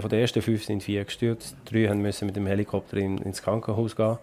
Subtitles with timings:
[0.00, 3.94] Von den ersten fünf sind vier gestürzt, drei mussten mit dem Helikopter in, ins Krankenhaus
[3.94, 4.16] gehen.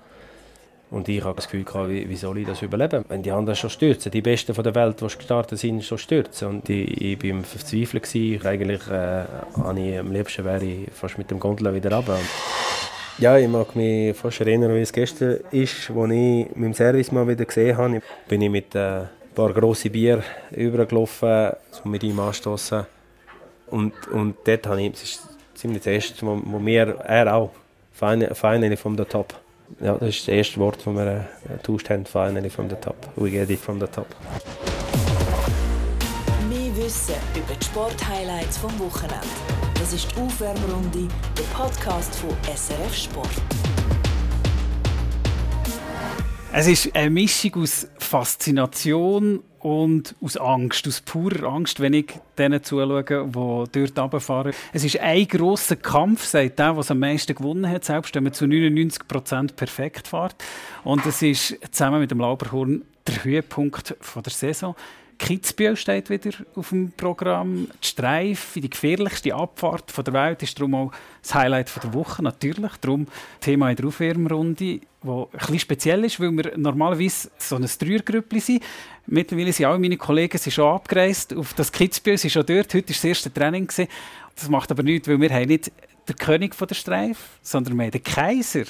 [0.90, 3.56] Und ich habe das Gefühl, gehabt, wie, wie soll ich das überleben, wenn die anderen
[3.56, 4.12] schon stürzen.
[4.12, 6.48] Die Besten von der Welt, die gestartet sind, schon stürzen.
[6.48, 8.02] Und ich, ich bin verzweifelt.
[8.02, 8.48] Gewesen.
[8.48, 12.18] Eigentlich äh, ich, am liebsten wäre ich fast mit dem Gondel wieder runter.
[13.20, 17.28] Ja, ich mag mich fast erinnern, wie es gestern ist, als ich meinen Service mal
[17.28, 18.02] wieder gesehen habe.
[18.28, 21.52] Bin ich mit äh, ein paar grossen Bier übergelaufen,
[21.84, 22.88] um mit ihm anstoßen.
[23.68, 25.20] Und, und dort habe ich,
[25.60, 27.52] ziemlich das erste, wo, wo mir, er auch,
[27.92, 29.34] finally from the top.
[29.82, 32.96] Ja, das ist das erste Wort, das wir äh, getauscht haben, finally from the top.
[33.16, 34.08] We get it from the top.
[36.50, 39.28] Mehr Wissen über die Sporthighlights vom Wochenende.
[39.76, 43.30] Das ist die Aufwärmrunde, der Podcast von SRF Sport.
[46.52, 52.64] Es ist eine Mischung aus Faszination und aus Angst, aus purer Angst, wenn ich denen
[52.64, 54.54] zuschaue, die dort runterfahren.
[54.74, 58.34] Es ist ein grosser Kampf, sagt der, der am meisten gewonnen hat, selbst wenn man
[58.34, 60.36] zu 99 Prozent perfekt fährt.
[60.84, 64.76] Und es ist zusammen mit dem Lauberhorn der Höhepunkt der Saison.
[65.20, 67.68] Kitzbühel steht wieder auf dem Programm.
[67.84, 70.92] Die Streife, die gefährlichste Abfahrt der Welt, ist darum auch
[71.22, 72.72] das Highlight der Woche, natürlich.
[72.80, 73.06] Darum
[73.42, 78.40] Thema in der Aufwärmrunde, das ein bisschen speziell ist, weil wir normalerweise so ein Dreiergrüppli
[78.40, 78.64] sind.
[79.08, 82.74] Mittlerweile sind alle meine Kollegen sind schon abgereist auf das Kitzbühel, sind schon dort.
[82.74, 83.68] Heute war das erste Training.
[83.68, 85.72] Das macht aber nichts, weil wir haben nicht
[86.10, 88.64] der König von der Streif, sondern mehr der Kaiser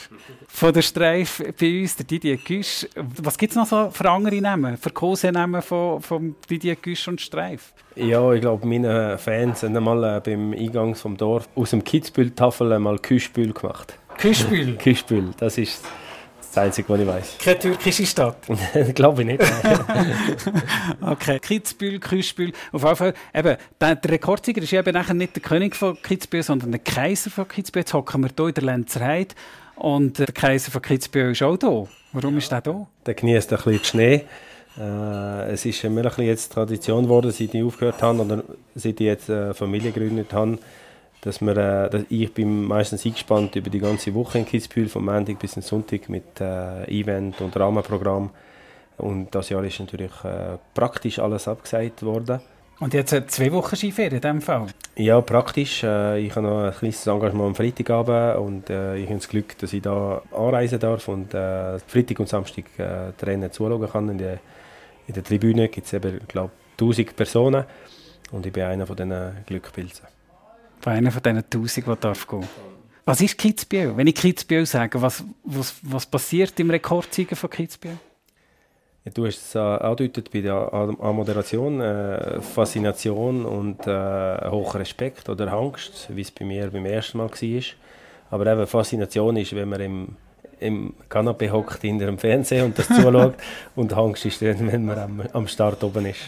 [0.48, 2.86] von der Streif bei uns, der Didier Güsch.
[2.96, 7.22] Was gibt es noch so für andere Namen, für Kosenamen von, von Didier Güsch und
[7.22, 7.74] Streif?
[7.96, 12.74] Ja, ich glaube, meine Fans haben einmal äh, beim Eingang vom Dorf aus dem Kitzbühel-Tafel
[12.74, 13.98] einmal Küschbühl gemacht.
[14.18, 14.76] Küschbühl?
[14.76, 15.86] Küschbühl, das ist
[16.50, 17.38] das Einzige, was ich weiß.
[17.44, 18.38] Keine türkische Stadt?
[18.96, 19.44] Glaube ich nicht.
[21.02, 22.54] okay, Kitzbühel, Küschbühel.
[22.72, 26.44] Auf jeden Fall, eben, der, der Rekordsieger ist eben nachher nicht der König von Kitzbühel,
[26.44, 27.82] sondern der Kaiser von Kitzbühel.
[27.82, 29.36] Jetzt hocken wir hier in der Lenzerheide
[29.76, 31.86] und der Kaiser von Kitzbühel ist auch da.
[32.14, 32.88] Warum ist der da?
[33.06, 34.26] Der genießt ein bisschen Schnee.
[34.80, 38.44] Äh, es ist mir ein bisschen jetzt Tradition geworden, seit ich aufgehört habe oder
[38.76, 40.58] seit ich jetzt eine Familie gegründet habe,
[41.22, 45.06] dass wir, äh, dass ich bin meistens eingespannt über die ganze Woche in Kitzbühel, vom
[45.06, 48.30] Montag bis zum Sonntag mit äh, Event und Rahmenprogramm.
[48.98, 52.42] Und das Jahr ist natürlich äh, praktisch alles abgesagt worden.
[52.80, 54.68] Und jetzt hat zwei Wochen Skiferien in diesem Fall?
[54.96, 55.84] Ja, praktisch.
[55.84, 59.58] Äh, ich habe noch ein kleines Engagement am Freitagabend und äh, ich habe das Glück,
[59.58, 64.10] dass ich da anreisen darf und äh, Freitag und Samstag äh, Rennen zuschauen kann.
[64.10, 64.40] In der,
[65.08, 67.66] in der Tribüne gibt es eben, glaube 1000 Personen
[68.32, 70.08] und ich bin einer von diesen Glückpilzen.
[70.82, 72.48] Von einer von diesen 1000, die darf gehen.
[73.06, 73.98] Was ist Kitzbühel?
[73.98, 77.98] Wenn ich Kitzbühel sage, was, was, was passiert im Rekordsieger von Kitzbühel?
[79.04, 80.70] Ja, du hast es äh, angedeutet bei der
[81.02, 87.18] Moderation, äh, Faszination und äh, hoher Respekt oder Angst, wie es bei mir beim ersten
[87.18, 87.64] Mal war.
[88.32, 90.08] Aber eben Faszination ist, wenn man im,
[90.60, 93.36] im Kanapee hockt hinter dem Fernseher und das zuschaut
[93.76, 96.20] und Angst ist dann, wenn man am, am Start oben ist.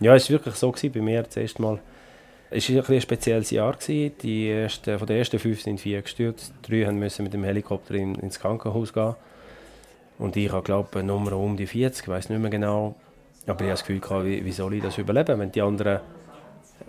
[0.00, 1.80] Ja, es war wirklich so gewesen, bei mir das erste Mal
[2.52, 3.76] es war ein, spezielles Jahr.
[3.86, 6.52] Die ersten, von den ersten fünf sind vier gestürzt.
[6.62, 9.14] Drei mussten mit dem Helikopter in, ins Krankenhaus gehen.
[10.18, 12.94] Und ich habe, glaube eine Nummer um die 40, ich weiß nicht mehr genau.
[13.46, 16.00] Aber ich habe das Gefühl, gehabt, wie, wie soll ich das überleben, wenn die anderen,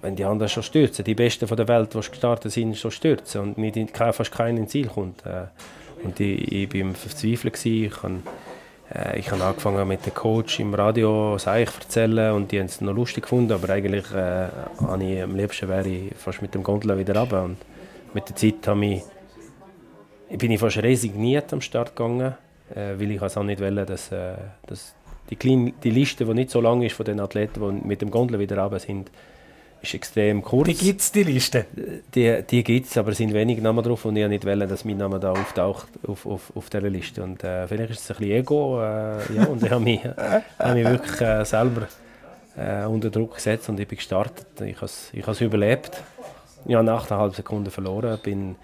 [0.02, 1.03] wenn die anderen schon stürzen.
[1.03, 4.72] Die Besten von der Welt, die gestartet sind, schon stürzen und nicht, fast keiner ins
[4.72, 5.25] Ziel kommt.
[5.25, 5.46] Äh,
[6.03, 7.66] und ich, ich war verzweifelt.
[7.66, 8.19] Ich habe
[8.93, 12.81] äh, ich habe angefangen mit dem Coach im Radio Sachen erzählen und die haben es
[12.81, 16.97] noch lustig gefunden, aber eigentlich äh, ich, am liebsten wäre ich fast mit dem Gondel
[16.97, 17.43] wieder runter.
[17.43, 17.57] Und
[18.13, 19.03] mit der Zeit habe ich,
[20.37, 22.35] bin ich fast resigniert am Start gegangen,
[22.73, 24.35] äh, weil ich es auch nicht wollte, dass, äh,
[24.67, 24.95] dass
[25.29, 28.11] die, kleine, die Liste, die nicht so lang ist von den Athleten, die mit dem
[28.11, 29.09] Gondel wieder runter sind,
[29.83, 30.67] ist extrem kurz.
[30.67, 31.66] Die gibt es, die Liste?
[32.16, 34.85] Die, die gibt es, aber es sind wenig Namen drauf und ich nicht wollen, dass
[34.85, 37.21] mein Name da auftaucht auf, auf, auf dieser Liste.
[37.21, 39.99] Und äh, vielleicht ist es ein bisschen Ego, äh, ja, und ich habe mich,
[40.59, 41.88] hab mich wirklich äh, selber
[42.55, 44.47] äh, unter Druck gesetzt und ich bin gestartet.
[44.61, 46.01] Ich habe es überlebt.
[46.66, 48.55] Ich habe nach einer halben Sekunde verloren, bin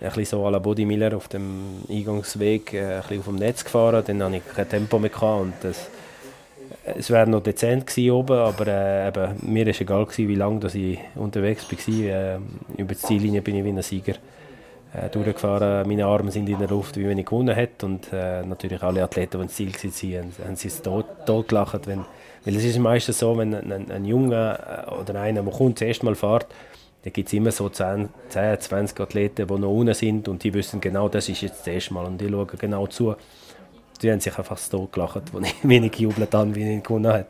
[0.00, 3.36] ein bisschen so à la Body Miller auf dem Eingangsweg äh, ein bisschen auf dem
[3.36, 5.88] Netz gefahren, dann hatte ich kein Tempo mehr und das
[6.84, 10.66] es wäre noch dezent gewesen oben, aber äh, eben, mir war egal, gewesen, wie lange
[10.66, 11.94] ich unterwegs war.
[11.94, 12.38] Äh,
[12.76, 14.14] über die Ziellinie bin ich wie ein Sieger
[14.92, 15.86] äh, durchgefahren.
[15.86, 17.86] Meine Arme sind in der Luft, wie wenn ich gewonnen hätte.
[17.86, 19.54] Und äh, natürlich alle Athleten, die ins
[19.94, 21.86] Ziel waren, haben, haben sie tot, tot gelacht.
[21.86, 22.04] Wenn,
[22.44, 24.58] weil es ist meistens so, wenn ein, ein, ein Junge
[24.88, 26.46] äh, oder einer, der kommt, das erste Mal fährt,
[27.04, 30.54] dann gibt es immer so 10, 10, 20 Athleten, die noch unten sind und die
[30.54, 33.16] wissen genau, das ist jetzt das erste Mal und die schauen genau zu
[34.02, 37.26] die haben sich einfach so gelacht, als ich wenig gejubelt habe, wie ich gewonnen habe.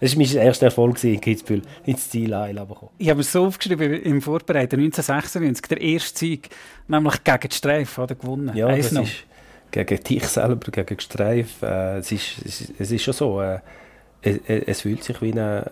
[0.00, 2.90] Das war mein erster Erfolg in Kitzbühel, ins Ziel runtergekommen.
[2.98, 6.50] Ich habe es so aufgeschrieben im Vorbereiten, 1996, der erste Sieg,
[6.88, 8.56] nämlich gegen die Streif, hat er gewonnen.
[8.56, 9.24] Ja, das ist
[9.70, 11.62] gegen dich selber, gegen die Streif.
[11.62, 13.60] Äh, es, ist, es, ist, es ist schon so, äh,
[14.22, 15.64] es, es, fühlt sich wie ein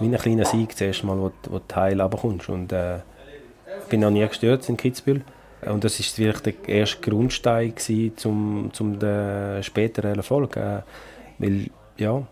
[0.00, 2.48] wie ein kleiner Sieg zuerst mal, wo, wo du heil runterkommst.
[2.48, 5.22] Und äh, ich bin noch nie gestürzt in Kitzbühel.
[5.66, 10.56] Und das war wirklich der erste Grundstein gewesen, zum, zum den späteren Erfolg.
[10.56, 10.82] Äh,
[11.38, 12.26] weil, ja,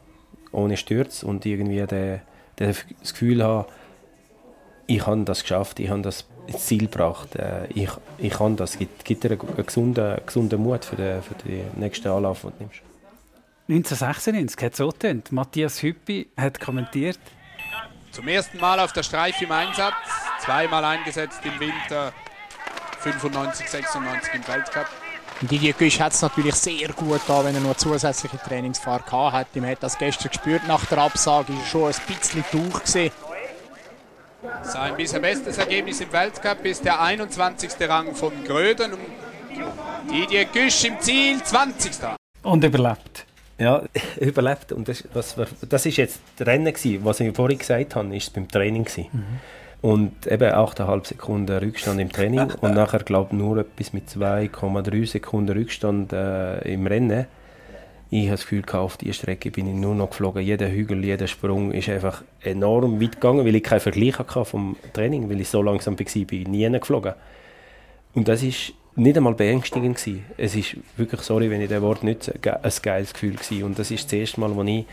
[0.53, 2.21] ohne Sturz und irgendwie der,
[2.59, 3.67] der das Gefühl haben,
[4.87, 8.73] ich habe das geschafft, ich habe das ins Ziel gebracht, äh, ich, ich kann das.
[8.73, 12.43] Es gibt, gibt dir einen, einen gesunden, gesunden Mut für den, für den nächsten Anlauf,
[12.43, 12.81] den du nimmst.
[13.69, 15.33] 1996 hat es so getönt.
[15.33, 17.19] Matthias Hüppi hat kommentiert.
[18.11, 19.95] Zum ersten Mal auf der Streif im Einsatz,
[20.45, 22.13] zweimal eingesetzt im Winter
[23.03, 24.87] 95, 96 im Weltcup.
[25.43, 29.57] Didier Güsch hat es natürlich sehr gut da, wenn er nur zusätzliche Trainingsfahrt gehabt hat.
[29.57, 33.11] Man hat das gestern gespürt nach der Absage, ist schon ein bisschen durch gewesen.
[34.63, 37.73] Sein bisher bestes Ergebnis im Weltcup ist der 21.
[37.89, 38.93] Rang von Gröden.
[40.11, 41.93] Didier Güsch im Ziel, 20.
[42.43, 43.27] Und überlebt.
[43.59, 43.83] Ja,
[44.21, 44.73] überlebt.
[44.73, 47.05] Und das, was wir, das ist jetzt das Rennen gewesen.
[47.05, 49.41] Was ich vorhin gesagt habe, ist beim Training Mhm.
[49.83, 55.07] Und eben 8,5 Sekunden Rückstand im Training und nachher, glaube ich, nur etwas mit 2,3
[55.07, 57.27] Sekunden Rückstand äh, im Rennen.
[58.09, 60.43] Ich habe das Gefühl, auf dieser Strecke bin ich nur noch geflogen.
[60.43, 64.77] Jeder Hügel, jeder Sprung ist einfach enorm weit gegangen, weil ich keinen Vergleich hatte vom
[64.93, 67.15] Training, weil ich so langsam war, bin ich nie geflogen.
[68.15, 70.25] Und das ist nicht einmal beängstigend gewesen.
[70.37, 73.67] Es ist wirklich, sorry, wenn ich das Wort nicht ein geiles Gefühl war.
[73.67, 74.85] Und das ist das erste Mal, wo ich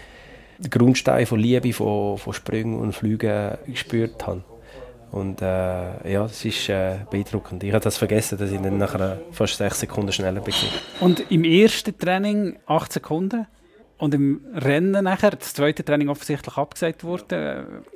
[0.58, 4.44] den Grundstein von Liebe, von, von Sprüngen und Flügen gespürt habe.
[5.12, 5.46] Und äh,
[6.12, 7.64] ja, das ist äh, beeindruckend.
[7.64, 10.54] Ich habe das vergessen, dass ich dann nachher fast sechs Sekunden schneller bin.
[11.00, 13.48] Und im ersten Training acht Sekunden?
[13.98, 17.36] Und im Rennen nachher, das zweite Training offensichtlich abgesagt wurde,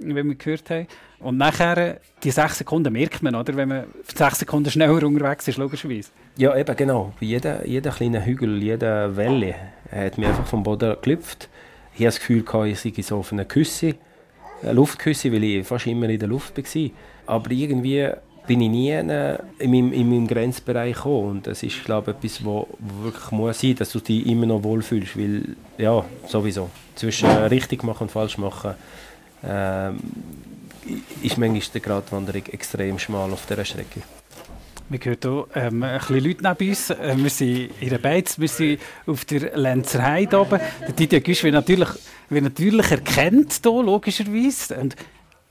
[0.02, 0.88] äh, wie wir gehört haben.
[1.20, 3.56] Und nachher, die sechs Sekunden merkt man, oder?
[3.56, 6.10] Wenn man sechs Sekunden schneller unterwegs ist, logischerweise.
[6.36, 7.14] Ja, eben, genau.
[7.22, 9.56] Jeder, jeder kleine Hügel, jede Welle
[9.90, 11.48] hat mich einfach vom Boden geklüpft.
[11.94, 13.96] Ich habe das Gefühl, ich sei so auf einer Küsse
[14.72, 16.90] Luftküsse, weil ich fast immer in der Luft war.
[17.26, 18.10] Aber irgendwie
[18.46, 21.30] bin ich nie in meinem, in meinem Grenzbereich gekommen.
[21.30, 22.68] Und das ist, glaube ich, etwas, wo
[23.02, 25.18] wirklich muss sein, dass du dich immer noch wohlfühlst.
[25.18, 26.70] Weil, ja, sowieso.
[26.96, 28.76] Zwischen richtig machen und falsch machen
[29.44, 30.00] ähm,
[31.22, 34.02] ist manchmal die Gratwanderung extrem schmal auf dieser Strecke.
[34.94, 36.90] Wir hören hier ähm, ein bisschen Leute neben uns.
[36.92, 40.60] Äh, wir sind in der Beiz, wir sind auf der Lenzer Heide oben.
[40.82, 41.90] Der Didier Güsch wird natürlich,
[42.30, 44.76] wird natürlich erkennt, hier, logischerweise.
[44.76, 44.96] Und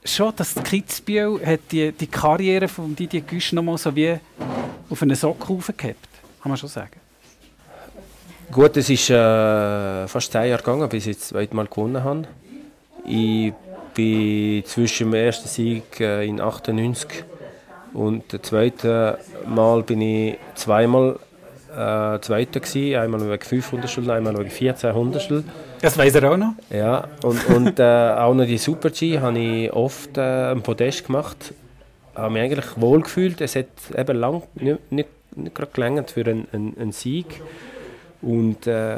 [0.05, 4.15] schon das Kitzbühel hat die, die Karriere von Didier Güsch noch mal so wie
[4.89, 5.97] auf einen Sockel aufgehabt.
[6.41, 7.01] Kann man schon sagen.
[8.49, 12.27] Gut, es ist äh, fast zehn Jahre gegangen, bis ich das zweite Mal gewonnen habe.
[13.05, 13.51] Ich
[13.93, 17.25] bin zwischen dem ersten Sieg äh, in 98
[17.93, 21.19] und das zweite Mal bin ich zweimal
[21.71, 25.51] äh, Zweiter gewesen, einmal wegen 500 Stunden, einmal wegen 1400 Stunden.
[25.81, 26.53] Das weiß er auch noch?
[26.69, 31.53] Ja, und, und äh, auch noch die Super-G habe ich oft äh, ein Podest gemacht.
[32.13, 33.41] Ich habe mich eigentlich wohl gefühlt.
[33.41, 33.67] Es hat
[33.97, 37.41] eben lang nicht, nicht, nicht gerade gelangt für einen, einen, einen Sieg.
[38.21, 38.97] Und äh,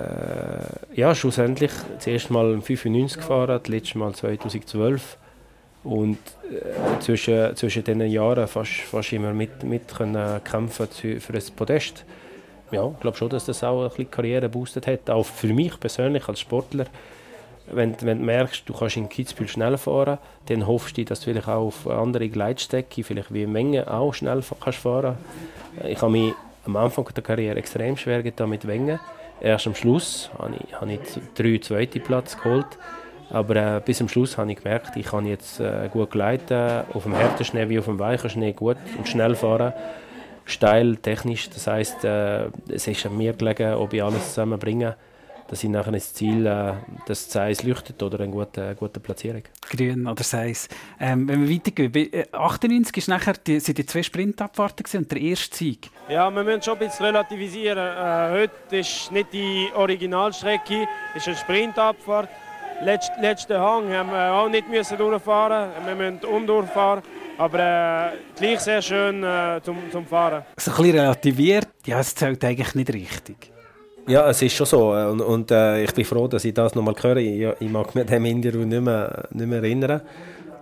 [0.94, 5.18] ja, schlussendlich das erste Mal 95 gefahren, das letzte Mal 2012.
[5.86, 6.18] Und
[6.52, 12.04] äh, zwischen, zwischen diesen Jahren fast, fast immer mit, mit können kämpfen für ein Podest.
[12.72, 15.10] Ja, ich glaube schon, dass das auch ein bisschen Karriere geboostet hat.
[15.10, 16.86] Auch für mich persönlich als Sportler.
[17.72, 21.32] Wenn, wenn du merkst, du kannst in Kitzbühel schnell fahren, dann hoffst du, dass du
[21.32, 25.18] vielleicht auch auf andere Gleitstrecke, vielleicht wie Menge auch schnell kannst fahren.
[25.84, 26.34] Ich habe mich
[26.66, 29.00] am Anfang der Karriere extrem schwer getan mit Wengen.
[29.42, 31.00] Erst am Schluss habe ich, habe ich
[31.36, 32.68] drei zweite Platz geholt.
[33.30, 37.04] Aber äh, bis zum Schluss habe ich gemerkt, ich kann jetzt äh, gut gleiten, auf
[37.04, 39.74] dem harten Schnee wie auf dem weichen Schnee gut und schnell fahren.
[40.46, 44.96] Steil, technisch, das heisst, äh, es ist an mir gelegen, ob ich alles zusammenbringe,
[45.48, 46.74] dass ich nachher ins Ziel, äh,
[47.08, 49.42] das Seis leuchtet oder eine gute, gute Platzierung.
[49.70, 50.68] Grün oder Seis.
[51.00, 55.20] Ähm, wenn wir weitergehen, bei 98 ist nachher die, sind die zwei Sprintabfahrten und der
[55.20, 55.90] erste Sieg.
[56.10, 57.78] Ja, wir müssen schon ein bisschen relativisieren.
[57.78, 62.30] Äh, heute ist nicht die Originalstrecke, es ist eine Sprintabfahrt.
[62.82, 65.70] Letzt, letzten Hang haben wir auch nicht müssen durchfahren.
[65.86, 67.02] Wir müssen umdurchfahren.
[67.38, 70.44] Aber äh, gleich sehr schön äh, zum, zum Fahren.
[70.58, 73.52] So ein bisschen relativiert, ja, es zählt eigentlich nicht richtig.
[74.08, 74.92] Ja, es ist schon so.
[74.92, 77.18] Und, und äh, ich bin froh, dass ich das nochmal höre.
[77.18, 80.02] Ich, ich mag mich an diesem Interview nicht mehr, nicht mehr erinnern.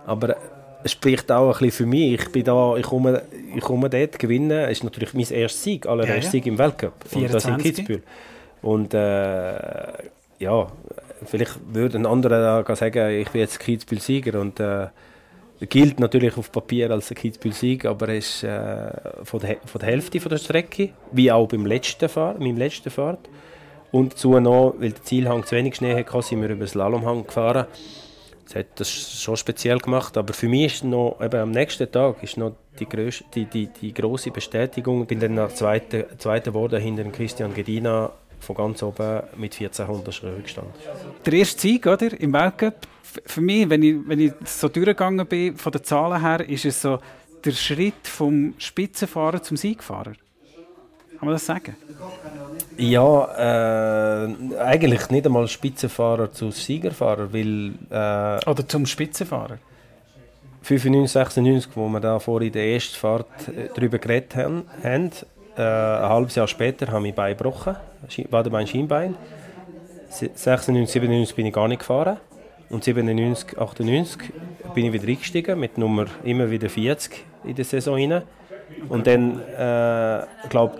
[0.06, 0.36] Aber
[0.82, 2.14] es spricht auch ein bisschen für mich.
[2.14, 3.22] Ich bin da, ich komme,
[3.54, 4.50] ich komme dort gewinnen.
[4.50, 6.30] Es ist natürlich mein erster Sieg, allererster ja, ja.
[6.30, 6.92] Sieg im Weltcup.
[7.08, 7.24] 24.
[7.24, 8.02] Und das in Kitzbühel.
[8.62, 9.52] Und äh,
[10.38, 10.66] ja,
[11.26, 14.88] vielleicht würde ein anderer sagen, ich bin jetzt Kitzbühel-Sieger und äh,
[15.60, 18.90] gilt natürlich auf Papier als ein Kitzbühel-Sieg, aber er ist äh,
[19.22, 22.90] von, der, von der Hälfte von der Strecke, wie auch beim letzten Fahr meinem letzten
[22.90, 23.28] Fahrt.
[23.92, 27.26] Und dazu noch, weil der Zielhang zu wenig Schnee hatte, sind wir über den Slalomhang
[27.26, 27.66] gefahren.
[28.44, 32.22] Das hat das schon speziell gemacht, aber für mich ist noch, eben am nächsten Tag
[32.22, 35.02] ist noch die, grösste, die, die, die große Bestätigung.
[35.02, 38.10] Ich bin dann nach zweiten zweite geworden hinter Christian Gedina
[38.44, 40.72] von ganz oben mit 1400 Schröcken gestanden.
[41.24, 42.86] Der erste Sieg oder, im Weltcup,
[43.26, 46.82] für mich, wenn ich, wenn ich so durchgegangen bin, von den Zahlen her, ist es
[46.82, 46.98] so
[47.44, 50.12] der Schritt vom Spitzenfahrer zum Siegfahrer.
[51.18, 51.76] Kann man das sagen?
[52.76, 57.72] Ja, äh, eigentlich nicht einmal Spitzenfahrer zu Siegerfahrer, weil...
[57.90, 59.58] Äh, Oder zum Spitzenfahrer?
[60.62, 64.64] 95, 96, wo wir da vorhin in der ersten Fahrt äh, darüber geredet haben
[65.56, 67.76] äh, ein halbes Jahr später habe ich Bein gebrochen,
[68.30, 69.16] Wadenbein, Schienbein.
[70.08, 72.18] 96, 97 bin ich gar nicht gefahren.
[72.70, 74.32] Und 97, 98
[74.74, 78.22] bin ich wieder eingestiegen mit Nummer immer wieder 40 in der Saison rein.
[78.88, 80.78] Und dann, äh, glaube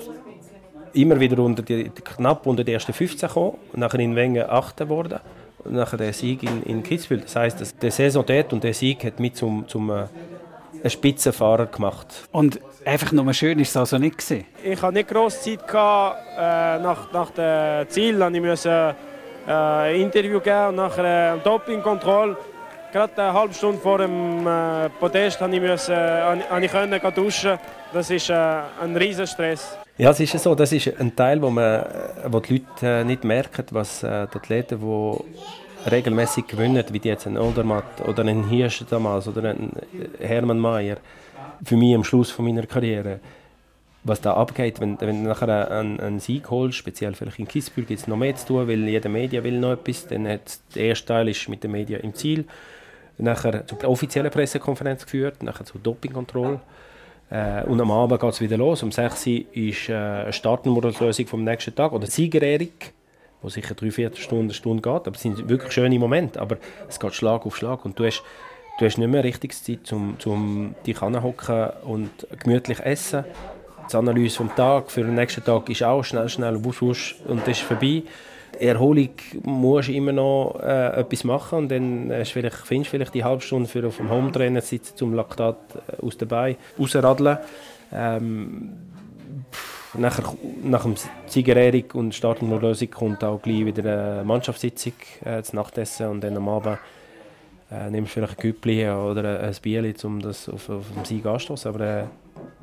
[0.93, 3.59] immer wieder unter die, knapp unter die ersten 15 gekommen.
[3.73, 4.77] Und nachher in Wengen 8.
[4.77, 5.21] geworden.
[5.65, 7.21] Und nachher der Sieg in, in Kitzbühel.
[7.21, 10.05] Das heisst, dass der Saison dort und der Sieg hat mich zum, zum äh,
[10.85, 12.29] einen Spitzenfahrer gemacht.
[12.31, 14.45] Und einfach nur schön ist es also nicht gewesen?
[14.63, 15.67] Ich hatte nicht grosse Zeit.
[15.67, 18.95] Gehabt, äh, nach, nach dem Ziel ich musste
[19.47, 22.37] äh, ein Interview geben und nachher äh, Dopingkontrolle.
[22.93, 27.59] Gerade eine halbe Stunde vor dem äh, Podest musste ich, müssen, äh, ich können duschen.
[27.93, 28.35] Das ist äh,
[28.83, 29.79] ein riesen Stress.
[29.97, 30.55] Ja, es ist so.
[30.55, 31.85] Das ist ein Teil, wo, man, äh,
[32.27, 37.27] wo die Leute äh, nicht merken, was äh, die Athleten, die regelmäßig gewinnen, wie jetzt
[37.27, 39.73] ein Oldermatt oder ein Hirsch damals oder ein
[40.19, 40.97] Hermann Mayer,
[41.65, 43.21] für mich am Schluss von meiner Karriere,
[44.03, 47.87] was da abgeht, wenn, wenn du nachher einen, einen Sieg holst, speziell vielleicht in Kitzbühel
[47.87, 50.85] gibt es noch mehr zu tun, weil jeder Media will noch etwas, dann hat der
[50.85, 52.45] erste Teil ist mit den Medien im Ziel,
[53.17, 56.61] nachher zur offiziellen Pressekonferenz geführt, nachher zur Dopingkontrolle.
[57.31, 58.83] Äh, und am Abend geht es wieder los.
[58.83, 62.69] Um 6 Uhr ist äh, eine Startnummerlösung vom nächsten Tag oder Siegerehrung,
[63.45, 65.07] wo sicher drei Viertelstunden, eine Stunde geht.
[65.07, 66.57] Aber es sind wirklich schöne Momente, aber
[66.89, 68.23] es geht Schlag auf Schlag und du hast,
[68.79, 72.11] du hast nicht mehr richtig Zeit, um, um dich anzuhocken und
[72.43, 73.25] gemütlich essen.
[73.93, 77.41] Die Analyse vom Tag für den nächsten Tag ist auch schnell, schnell, wusch, wusch und
[77.43, 78.03] das ist vorbei.
[78.59, 79.11] Erholung
[79.43, 83.25] musst du immer noch äh, etwas machen und dann äh, vielleicht, findest du vielleicht die
[83.25, 87.39] halbe Stunde für auf dem Hometrainer sitzen zum Laktat äh, aus dabei rausradeln.
[87.93, 88.73] Ähm,
[89.99, 90.25] nachher,
[90.63, 90.95] nach dem
[91.27, 96.49] Siegerehrung und Startnummerlösung kommt auch gleich wieder eine Mannschaftssitzung äh, zum Nachtessen und dann am
[96.49, 96.79] Abend
[97.71, 101.27] äh, nimmst du vielleicht ein Güppli oder ein Bier, um das auf, auf den Sieg
[101.27, 101.75] anzustoßen.
[101.75, 102.05] Aber äh,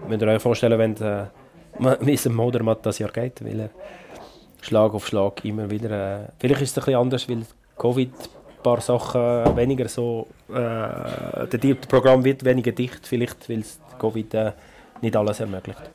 [0.08, 1.26] müsst ihr euch vorstellen, wenn äh,
[2.02, 3.70] wie es dem Modermatt das Jahr geht, weil er
[4.62, 6.24] Schlag auf Schlag immer wieder.
[6.24, 7.46] Äh, vielleicht ist es ein bisschen anders, weil
[7.78, 10.28] Covid ein paar Sachen weniger so.
[10.50, 13.64] Äh, der Programm wird weniger dicht, vielleicht, weil
[14.00, 14.52] Covid äh,
[15.02, 15.92] nicht alles ermöglicht.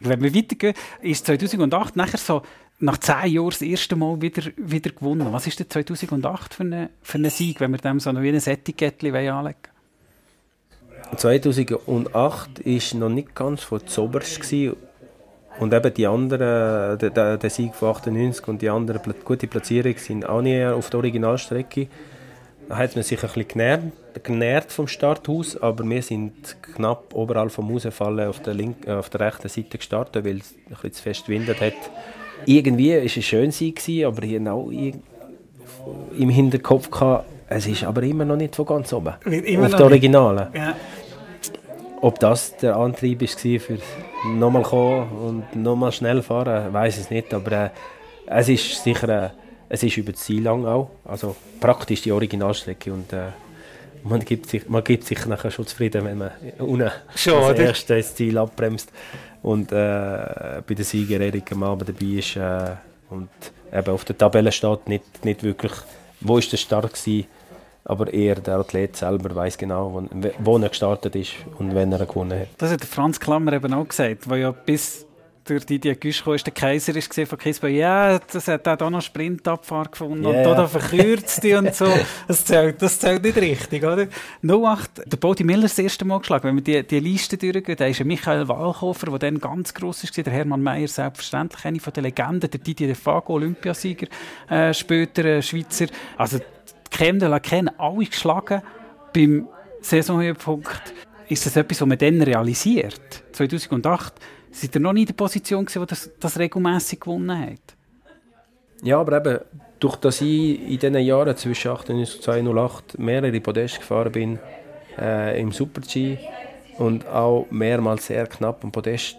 [0.00, 2.42] Wenn wir weitergehen, ist 2008 nachher so
[2.80, 5.32] nach zehn Jahren das erste Mal wieder, wieder gewonnen.
[5.32, 8.36] Was ist denn 2008 für einen für eine Sieg, wenn wir dem so wie ein
[8.36, 9.56] Etikettchen anlegen
[11.16, 14.40] 2008 war noch nicht ganz von Zoberst
[15.58, 20.28] und eben die anderen, der, der, Sieg von 98 und die anderen gute Platzierungen sind
[20.28, 21.88] auch nicht auf der Originalstrecke.
[22.68, 23.82] Da hat man sich ein bisschen genährt,
[24.22, 29.10] genährt vom Starthaus, aber wir sind knapp oberhalb vom Rausfallen auf der, linken, äh, auf
[29.10, 31.74] der rechten Seite gestartet, weil es ein bisschen zu fest windet hat.
[32.46, 38.24] Irgendwie war es schöner Sieg, aber hatte auch im Hinterkopf, gehabt, es ist aber immer
[38.24, 39.14] noch nicht von ganz oben.
[39.24, 40.48] Immer auf der Originalen.
[40.54, 40.76] Ja
[42.00, 43.78] ob das der Antrieb war für
[44.24, 45.08] nochmal kommen
[45.52, 47.34] und nochmal schnell fahren, weiß es nicht.
[47.34, 47.70] Aber äh,
[48.26, 49.30] es ist sicher äh,
[49.68, 50.90] es ist über das Ziel lang auch.
[51.04, 53.28] Also praktisch die Originalstrecke und äh,
[54.04, 57.96] man gibt sich man gibt sich nachher schon zufrieden, wenn man unten schon, das erste
[57.96, 58.92] das Ziel abbremst
[59.42, 62.76] und äh, bei der Siegerehrung am Abend dabei ist äh,
[63.10, 63.28] und
[63.72, 65.72] eben auf der Tabelle steht nicht, nicht wirklich,
[66.20, 67.26] wo ist der Start gewesen,
[67.84, 72.04] aber eher der Athlet selber weiß genau, wo, wo, er gestartet ist und wenn er
[72.04, 72.48] gewonnen hat.
[72.58, 75.06] Das hat Franz Klammer eben auch gesagt, weil ja bis
[75.48, 79.00] durch die Güsch ist der Kaiser ist gesehen von Kisbo, ja, das hat auch noch
[79.00, 80.48] Sprintabfahrt gefunden yeah.
[80.48, 81.86] und da verkürzt die und so.
[82.26, 84.08] Das zählt, das zählt nicht richtig, oder?
[84.42, 86.44] 08, der Bodi Miller das erste Mal geschlagen.
[86.44, 90.24] Wenn man die, die Liste durchgeht, da ist Michael Walhofer, der dann ganz gross war,
[90.24, 94.08] der Hermann Mayer selbstverständlich, eine von den Legenden, der Didier Fago, Olympiasieger,
[94.50, 95.86] äh, später äh, Schweizer.
[96.16, 96.40] Also
[96.90, 97.40] Crème de la
[97.78, 98.62] alle geschlagen
[99.14, 99.48] beim
[99.80, 100.94] Saisonhöhepunkt.
[101.28, 103.22] Ist das etwas, was man dann realisiert?
[103.32, 104.14] 2008
[104.50, 107.76] seid ihr noch nie in der Position gewesen, wo das, das regelmäßig gewonnen hat?
[108.82, 109.38] Ja, aber eben,
[109.80, 114.38] durch dass ich in diesen Jahren zwischen 98 und 2008 mehrere Podeste gefahren bin
[114.98, 116.18] äh, im Super-G
[116.78, 119.18] und auch mehrmals sehr knapp am Podest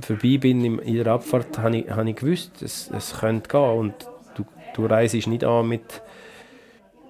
[0.00, 3.94] vorbei bin in der Abfahrt, habe ich, habe ich gewusst, es, es könnte gehen und
[4.34, 6.02] du, du reist nicht an mit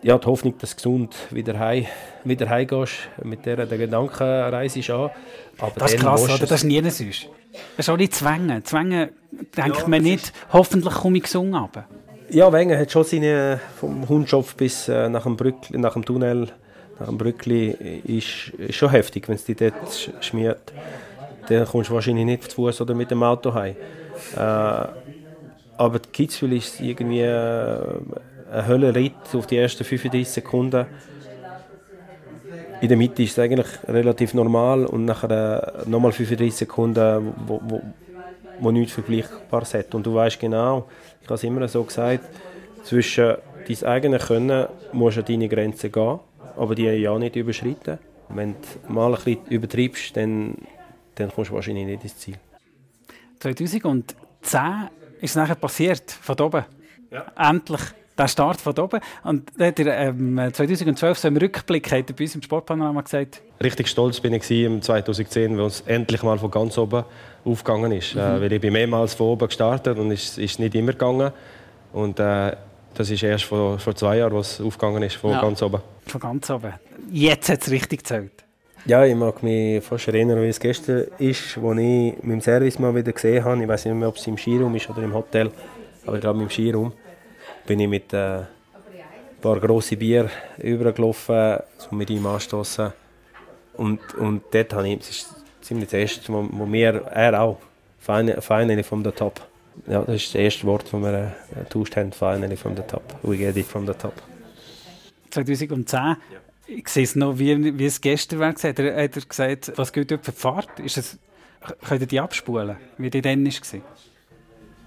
[0.06, 1.84] ja, die Hoffnung, dass du gesund wieder heim,
[2.22, 2.94] wieder heimgehst.
[3.24, 5.10] Mit der, der Gedanken reist an.
[5.58, 6.38] Aber das ist krass, oder?
[6.38, 7.28] Das ist nie sonst.
[7.76, 8.62] Das ist auch nicht Zwänge.
[8.62, 9.10] Zwänge
[9.56, 11.86] denkt ja, man nicht, hoffentlich komme ich gesungen runter.
[12.30, 16.52] Ja, Wengen hat schon seine, vom Hundschopf bis äh, nach, dem Brück, nach dem Tunnel,
[17.00, 17.70] nach dem Brückli,
[18.04, 20.72] ist, ist schon heftig, wenn es dich dort schmiert.
[21.48, 23.74] Dann kommst du wahrscheinlich nicht zu Fuß oder mit dem Auto heim.
[24.36, 27.80] Äh, aber Kitzbühel ist irgendwie äh,
[28.50, 30.86] ein Höllenritt auf die ersten 35 Sekunden.
[32.80, 37.60] In der Mitte ist es eigentlich relativ normal und nachher äh, nochmal 35 Sekunden, wo,
[37.64, 37.82] wo,
[38.60, 39.94] wo nichts Vergleichbares hat.
[39.94, 40.86] Und du weißt genau,
[41.22, 42.24] ich habe es immer so gesagt,
[42.84, 43.36] zwischen
[43.66, 46.20] dein eigenes Können musst du an deine Grenzen gehen,
[46.56, 47.98] aber die ja nicht überschreiten.
[48.28, 50.54] Wenn du mal ein bisschen übertreibst, dann,
[51.14, 52.36] dann kommst du wahrscheinlich nicht ins Ziel.
[53.40, 54.08] 2010
[55.20, 56.64] ist es nachher passiert, von oben.
[57.10, 57.26] Ja.
[57.36, 57.80] Endlich
[58.18, 59.00] der Start von oben.
[59.24, 63.42] Und hat er, ähm, 2012 so im Rückblick hat er bei uns im Sportpanorama gesagt.
[63.62, 67.04] Richtig stolz bin ich im 2010, weil es endlich mal von ganz oben
[67.44, 68.14] aufgegangen ist.
[68.14, 68.20] Mhm.
[68.20, 71.32] Äh, weil ich bin mehrmals von oben gestartet und es ist nicht immer gegangen.
[71.92, 72.56] Und äh,
[72.94, 75.40] das ist erst vor, vor zwei Jahren, was aufgegangen ist, von ja.
[75.40, 75.80] ganz oben.
[76.06, 76.72] Von ganz oben.
[77.10, 78.32] Jetzt hat es richtig gezählt.
[78.86, 82.94] Ja, ich mag mich fast erinnern, wie es gestern ist, als ich dem Service mal
[82.94, 83.60] wieder gesehen habe.
[83.60, 85.50] Ich weiß nicht mehr, ob es im Skiraum ist oder im Hotel,
[86.06, 86.92] aber ich glaube im Skiraum
[87.66, 88.46] bin ich mit äh, ein
[89.40, 91.58] paar grossen Bier übergelaufen,
[91.90, 92.92] um mit ihm anstoßen.
[93.74, 97.58] Und, und dort habe ich, das ist ziemlich das erste, wo, wo wir, er auch,
[97.98, 99.40] finally from the top.
[99.86, 103.02] Ja, das ist das erste Wort, das wir äh, getauscht haben, finally from the top.
[103.22, 104.14] We get it from the top.
[105.30, 106.16] 2010, ja.
[106.66, 109.92] ich sehe es noch, wie, wie es gestern war, hat er, hat er gesagt, was
[109.92, 110.80] geht für die Fahrt?
[110.80, 111.18] Ist es,
[111.86, 113.80] könnt ihr die abspulen, wie die dann war?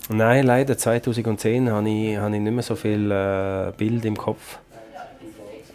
[0.08, 4.60] Nein, leider 2010 habe ich, habe ich nicht mehr so viel äh, Bild im Kopf.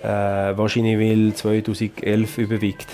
[0.02, 2.88] Äh, wahrscheinlich weil 2011 überwiegt.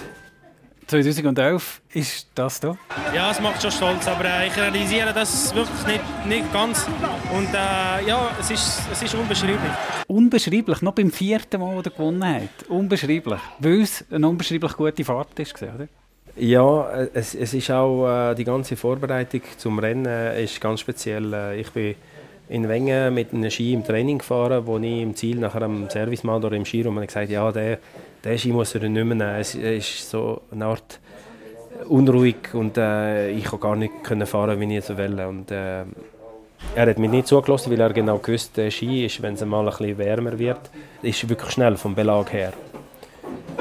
[0.86, 2.76] 2011 ist das da?
[3.14, 6.84] Ja, es macht schon stolz, aber äh, ich realisiere das wirklich nicht, nicht ganz.
[7.32, 9.72] Und äh, ja, es ist, es ist unbeschreiblich.
[10.08, 12.68] Unbeschreiblich, noch beim vierten Mal, wo er gewonnen hat.
[12.68, 13.40] Unbeschreiblich.
[13.60, 15.88] Weil es eine unbeschreiblich gute Fahrt ist, oder?
[16.36, 21.32] Ja, es, es ist auch äh, die ganze Vorbereitung zum Rennen äh, ist ganz speziell.
[21.32, 21.94] Äh, ich bin
[22.48, 26.42] in Wengen mit einem Ski im Training gefahren, wo ich im Ziel nachher am Servicemann
[26.42, 27.78] oder im Skirum habe gesagt, ja, der,
[28.24, 29.20] der Ski muss er nicht mehr nehmen.
[29.20, 30.98] Es ist so eine Art
[31.88, 35.20] unruhig und äh, ich konnte gar nicht können fahren, wie ich es will.
[35.20, 35.84] Und, äh,
[36.74, 39.60] er hat mich nicht zugelassen, weil er genau gewusst, der Ski ist, wenn es mal
[39.60, 40.70] ein bisschen wärmer wird,
[41.02, 42.52] ist wirklich schnell vom Belag her.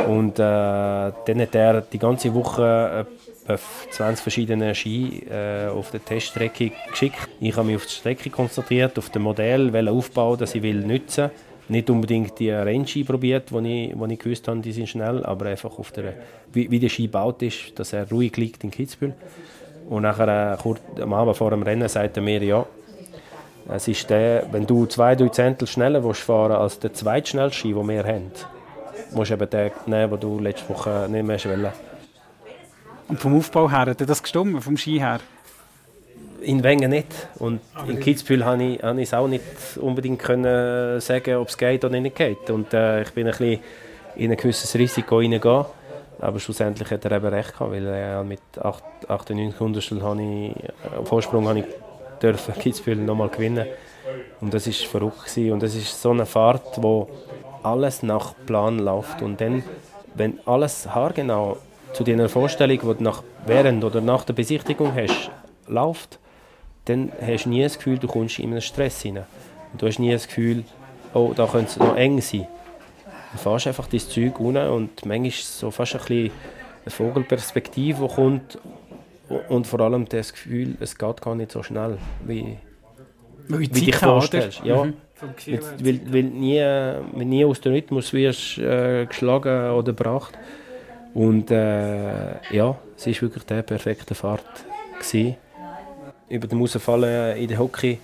[0.08, 3.06] Und äh, dann hat er die ganze Woche
[3.48, 3.58] äh,
[3.92, 7.28] 20 verschiedene Ski äh, auf der Teststrecke geschickt.
[7.40, 10.86] Ich habe mich auf die Strecke konzentriert, auf das Modell, welchen Aufbau das ich will
[10.86, 11.32] nutzen
[11.68, 15.48] Nicht unbedingt die Rennski probiert, wo ich, wo ich gewusst habe, die sind schnell, aber
[15.48, 16.14] einfach auf der,
[16.54, 19.14] wie, wie der Ski gebaut ist, dass er ruhig liegt in Kitzbühel.
[19.90, 22.66] Und nachher, äh, kurz am Abend vor dem Rennen, sagt er mir, ja,
[23.72, 27.74] es ist der, wenn du zwei, drei Zehntel schneller fahren willst als der zweitschnellste Ski,
[27.74, 28.32] den wir haben,
[29.12, 31.72] musst du eben den nehmen, den du letzte Woche nicht mehr wollen.
[33.08, 35.20] Und vom Aufbau her, hat das gestimmt, vom Ski her?
[36.42, 37.08] In Wengen nicht.
[37.40, 39.44] Und Aber in Kitzbühel konnte ich, ich es auch nicht
[39.82, 42.50] unbedingt können sagen, ob es geht oder nicht geht.
[42.50, 43.60] Und äh, ich bin ein bisschen
[44.16, 45.66] in ein gewisses Risiko reingegangen.
[46.22, 50.22] Aber schlussendlich hat er eben recht gehabt, weil äh, mit 8, 8 9 Hundertstel habe
[50.22, 51.66] ich, äh, Vorsprung habe ich
[52.22, 53.66] dürfen Kitzbühel nochmal gewinnen.
[54.42, 55.54] Und das war verrückt gewesen.
[55.54, 57.10] Und das ist so eine Fahrt, wo
[57.64, 59.22] alles nach Plan läuft.
[59.22, 59.64] Und dann,
[60.16, 61.58] wenn alles haargenau
[61.94, 65.32] zu deiner Vorstellung, die du nach, während oder nach der Besichtigung hast,
[65.68, 66.20] läuft,
[66.86, 69.26] dann hast du nie das Gefühl, du kommst in einen Stress hinein.
[69.78, 70.64] Du hast nie das Gefühl,
[71.14, 72.48] oh, da könnte es noch eng sein.
[73.32, 76.32] Du fährst einfach dein Zeug unten und manchmal ist so fast ein bisschen
[76.86, 78.58] eine Vogelperspektive, die kommt
[79.50, 82.58] und vor allem das Gefühl, es geht gar nicht so schnell, wie,
[83.48, 84.62] wie, wie dich vorstellst.
[84.64, 84.86] Ja.
[84.86, 84.94] Mhm.
[85.80, 90.38] Weil, weil nie, nie aus dem Rhythmus wirst äh, geschlagen oder gebracht.
[91.14, 94.46] Und äh, ja, es war wirklich der perfekte Fahrt.
[95.00, 95.36] Gewesen.
[96.30, 98.00] Über den Rausfallen in der Hockey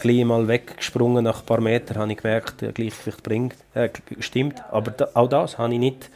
[0.00, 3.88] gleich mal weggesprungen nach ein paar Metern, habe ich gemerkt, der Gleichgewicht bringt, äh,
[4.20, 4.62] stimmt.
[4.70, 6.10] Aber da, auch das habe ich nicht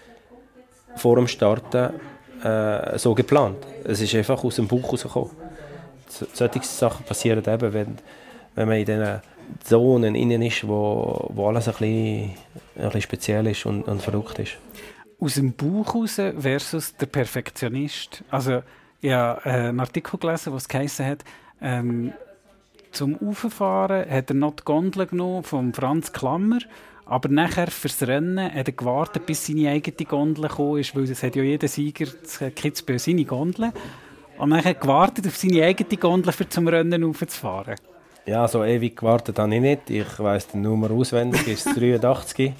[0.96, 1.90] vor dem Starten
[2.42, 3.58] äh, so geplant.
[3.84, 5.30] Es ist einfach aus dem Bauch rausgekommen.
[6.08, 7.98] Solche Sachen passieren eben, wenn
[8.56, 9.20] wenn man in diesen
[9.62, 12.30] Zonen innen ist, wo, wo alles ein bisschen,
[12.76, 14.56] ein bisschen speziell ist und, und verrückt ist.
[15.18, 18.22] Aus dem Buch raus versus der Perfektionist.
[18.30, 18.62] Also,
[19.00, 21.24] ich habe äh, einen Artikel gelesen, wo es hat,
[21.60, 22.12] ähm,
[22.92, 26.60] zum Auffahren hat er noch die Gondel genommen von Franz Klammer,
[27.04, 31.22] aber nachher fürs Rennen hat er gewartet, bis seine eigene Gondel gekommen ist, weil es
[31.22, 32.06] hat ja jeder Sieger
[32.54, 33.72] Kitzbühel seine Gondel.
[34.38, 37.76] Und dann hat er gewartet auf seine eigene Gondel, um zum Rennen aufzufahren.
[38.26, 39.88] Ja, so ewig gewartet habe ich nicht.
[39.88, 42.52] Ich weiss die Nummer auswendig, ist 83.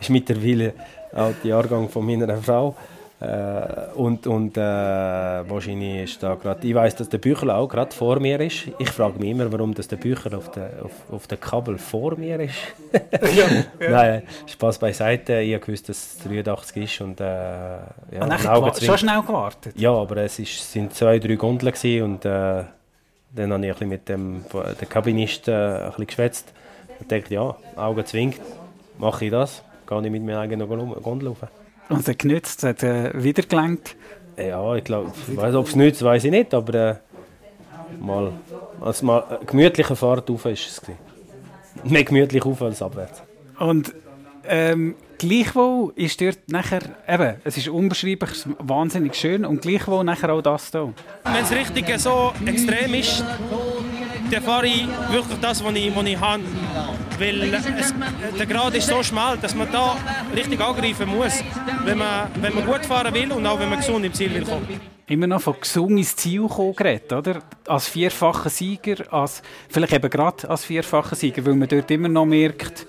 [0.00, 0.74] ist mittlerweile
[1.14, 2.74] auch der Jahrgang von meiner Frau.
[3.20, 6.66] Äh, und und äh, wahrscheinlich ist da gerade.
[6.66, 8.66] Ich weiß, dass der Bücher auch gerade vor mir ist.
[8.80, 12.16] Ich frage mich immer, warum das der Bücher auf der, auf, auf der Kabel vor
[12.16, 12.56] mir ist.
[13.12, 13.46] ja,
[13.78, 13.90] ja.
[13.90, 15.38] Nein, Spaß beiseite.
[15.38, 17.00] Ich wusste, dass es 83 ist.
[17.00, 17.86] Und, äh, ja,
[18.22, 19.74] ah, schon schnell gewartet?
[19.76, 22.64] Ja, aber es ist, sind zwei, drei Gondeln und äh,
[23.34, 26.52] dann habe ich ein mit dem der Kabinisten äh, ein bisschen geschwätzt.
[27.00, 28.40] Ich dachte, ja, Augen zwingt,
[28.98, 31.38] mache ich das, gehe ich mit meiner eigenen Gondel rauf.
[31.88, 33.96] Und es hat genützt, hat äh, wieder gelenkt.
[34.36, 36.94] Ja, ich glaube, ob es nützt, weiß ich nicht, aber äh,
[38.00, 38.32] mal,
[38.80, 40.82] als mal eine gemütliche Fahrt rauf ist es.
[41.84, 43.22] Mehr gemütlich auf als abwärts.
[43.58, 43.94] Und
[44.46, 50.42] ähm, gleichwohl ist dort nachher, eben, es ist unbeschreiblich wahnsinnig schön und gleichwohl nachher auch
[50.42, 50.88] das da.
[51.24, 53.24] Wenn es richtig so extrem ist,
[54.30, 56.42] dann fahre ich wirklich das, was ich, was ich habe.
[57.20, 57.94] Weil es,
[58.36, 59.96] der Grad ist so schmal, dass man da
[60.34, 61.44] richtig angreifen muss,
[61.84, 64.44] wenn man, wenn man gut fahren will und auch wenn man gesund im Ziel will
[64.44, 64.80] kommen.
[65.06, 67.42] Immer noch von gesund ins Ziel kommen geredet, oder?
[67.68, 72.26] Als vierfacher Sieger, als, vielleicht eben gerade als vierfacher Sieger, weil man dort immer noch
[72.26, 72.86] merkt,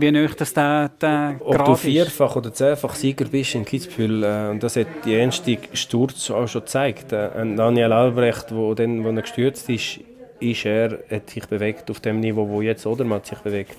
[0.00, 4.22] wie nöch das der, der Ob Grad du vierfach oder zehnfach Sieger bist in Kitzbühel,
[4.22, 7.12] äh, und das hat die erste Sturz auch schon gezeigt.
[7.12, 10.00] Äh, Daniel Albrecht, wo, dann, wo er gestürzt ist,
[10.40, 13.76] ist er, hat sich bewegt auf dem Niveau, wo jetzt Odermatt sich bewegt.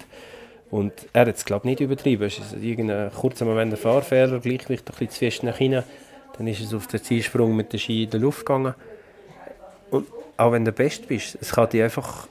[0.71, 2.23] Und er hat es, glaube ich, nicht übertrieben.
[2.23, 5.83] Es ist irgendein kurzer Moment ein Fahrfehler, Gleichgewicht ein bisschen zu fest nach hinten.
[6.37, 8.75] Dann ist es auf den Zielsprung mit der Ski in die Luft gegangen.
[9.89, 12.27] Und auch wenn du der Beste bist, es kann dich einfach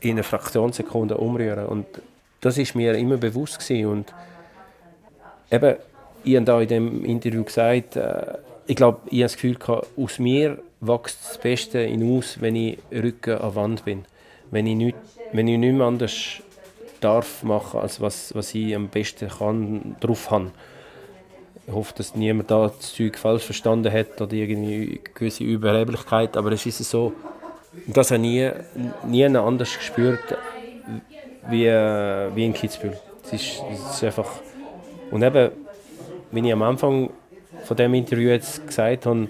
[0.00, 1.66] in einer Fraktionssekunde umrühren.
[1.66, 1.86] Und
[2.42, 3.86] das ist mir immer bewusst gewesen.
[3.86, 4.12] Und
[5.50, 5.76] eben,
[6.24, 9.86] ich habe da in dem Interview gesagt, äh, ich glaube, ich habe das Gefühl gehabt,
[9.96, 14.04] aus mir wächst das Beste hinaus, wenn ich Rücken an Wand bin.
[14.50, 14.96] Wenn ich nicht,
[15.32, 16.42] wenn ich nicht mehr anders
[17.00, 20.50] darf machen, als was, was ich am besten kann, drauf habe.
[21.66, 26.50] Ich hoffe, dass niemand da das Zeug falsch verstanden hat oder irgendwie gewisse Überheblichkeit, aber
[26.52, 27.12] es ist so,
[27.86, 28.52] das habe ich
[29.06, 30.36] nie, nie anders gespürt
[31.48, 32.98] wie, wie in Kitzbühel.
[33.24, 34.28] Es ist, es ist einfach...
[35.10, 35.50] Und eben,
[36.30, 37.10] wie ich am Anfang
[37.64, 39.28] von dem Interview jetzt gesagt habe,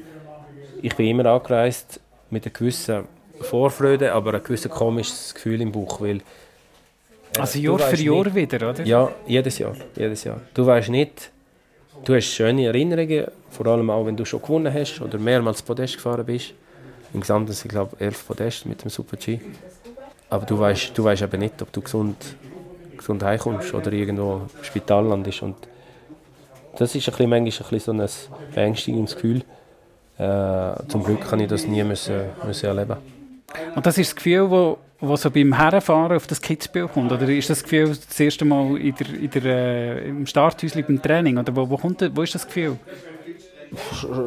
[0.80, 3.04] ich bin immer angereist mit einer gewissen
[3.40, 6.20] Vorfreude, aber ein gewisses komisches Gefühl im Bauch, weil äh,
[7.38, 8.84] also Jahr für Jahr nicht, wieder, oder?
[8.84, 10.40] Ja, jedes Jahr, jedes Jahr.
[10.54, 11.30] Du weißt nicht,
[12.04, 15.96] du hast schöne Erinnerungen, vor allem auch, wenn du schon gewonnen hast oder mehrmals Podest
[15.96, 16.54] gefahren bist.
[17.12, 19.40] Im Gesamten sind, glaube ich, elf Podest mit dem Super-G.
[20.32, 22.16] Aber du weißt, du weißt eben nicht, ob du gesund,
[22.96, 25.42] gesund heimkommst oder irgendwo im Spital landest.
[25.42, 25.56] Und
[26.78, 29.42] das ist ein bisschen, manchmal ein bisschen so ein beängstigendes Gefühl.
[30.16, 32.96] Äh, zum Glück kann ich das nie müssen, müssen erleben.
[33.74, 37.12] Und das ist das Gefühl, wo, wo so beim Herrenfahren auf das Kitzbild kommt?
[37.12, 41.02] Oder ist das Gefühl das erste Mal in der, in der, äh, im Starthäuschen beim
[41.02, 41.36] Training?
[41.36, 42.78] Oder wo, wo, kommt, wo ist das Gefühl?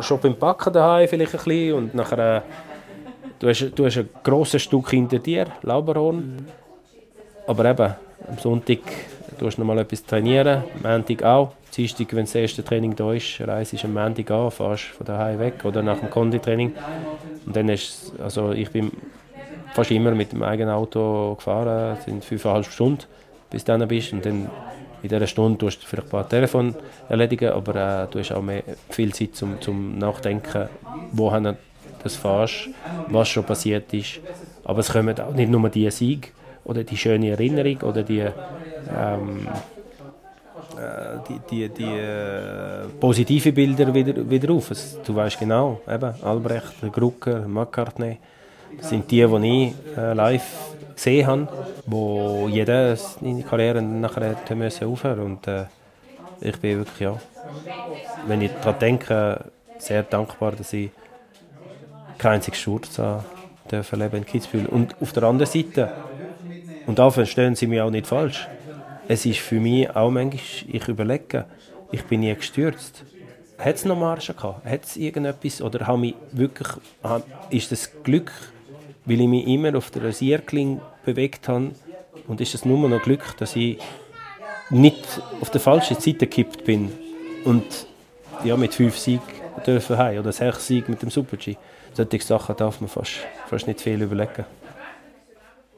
[0.01, 2.43] Schon beim Backen daheim vielleicht ein bisschen und nachher...
[3.45, 6.15] Du, hast, du hast ein grosses Stück hinter dir, Lauberhorn.
[6.15, 6.45] Mhm.
[7.45, 7.93] Aber eben,
[8.27, 8.79] am Sonntag
[9.37, 11.51] du noch mal etwas trainieren, am Montag auch.
[11.77, 15.37] Dienstag, wenn das erste Training da ist, reist du am Montag an, fährst von daheim
[15.37, 16.73] weg oder nach dem Konditraining.
[17.45, 18.91] Und dann ist, also ich bin
[19.75, 23.03] fast immer mit dem eigenen Auto gefahren, sind fünfeinhalb Stunden,
[23.51, 24.11] bis du dann bist.
[24.11, 24.49] Und dann
[25.03, 26.73] in dieser Stunde tust du vielleicht ein paar Telefone
[27.09, 30.67] erledigen, aber äh, du hast auch mehr, viel Zeit zum, zum Nachdenken,
[31.11, 31.57] wohin du
[32.05, 32.69] das fährst,
[33.09, 34.19] was schon passiert ist.
[34.63, 39.47] Aber es kommen auch nicht nur die Sieg oder die schöne Erinnerung oder die ähm,
[40.77, 44.69] äh, die, die, die äh, positive Bilder wieder, wieder auf.
[44.71, 48.17] Also, du weißt genau, eben, Albrecht, Grucker, McCartney,
[48.81, 51.47] sind die, die ich äh, live gesehen habe,
[51.85, 55.65] wo jeder seine Karriere nachher müssen aufhören und äh,
[56.41, 57.17] ich bin wirklich, ja,
[58.27, 59.45] wenn ich daran denke,
[59.77, 60.89] sehr dankbar, dass ich
[62.17, 64.65] keinen einzigen Sturz erleben in Kitzbühel.
[64.67, 65.91] Und auf der anderen Seite,
[66.85, 68.47] und da verstehen Sie mich auch nicht falsch,
[69.07, 71.45] es ist für mich auch manchmal, ich überlege,
[71.91, 73.03] ich bin nie gestürzt.
[73.57, 74.65] Hat es noch Marschen gehabt?
[74.65, 75.61] Hat es irgendetwas?
[75.61, 76.67] Oder habe ich wirklich,
[77.49, 78.31] ist das Glück,
[79.05, 81.71] weil ich mich immer auf der Rasierklinge bewegt habe.
[82.27, 83.77] Und ist es nur noch Glück, dass ich
[84.69, 86.91] nicht auf der falschen Seite gekippt bin
[87.43, 87.85] und
[88.43, 89.21] ja, mit fünf Siegen
[89.65, 91.55] dürfen heim oder sechs Siegen mit dem Super-G.
[91.95, 94.45] Solche Sachen darf man fast, fast nicht viel überlegen.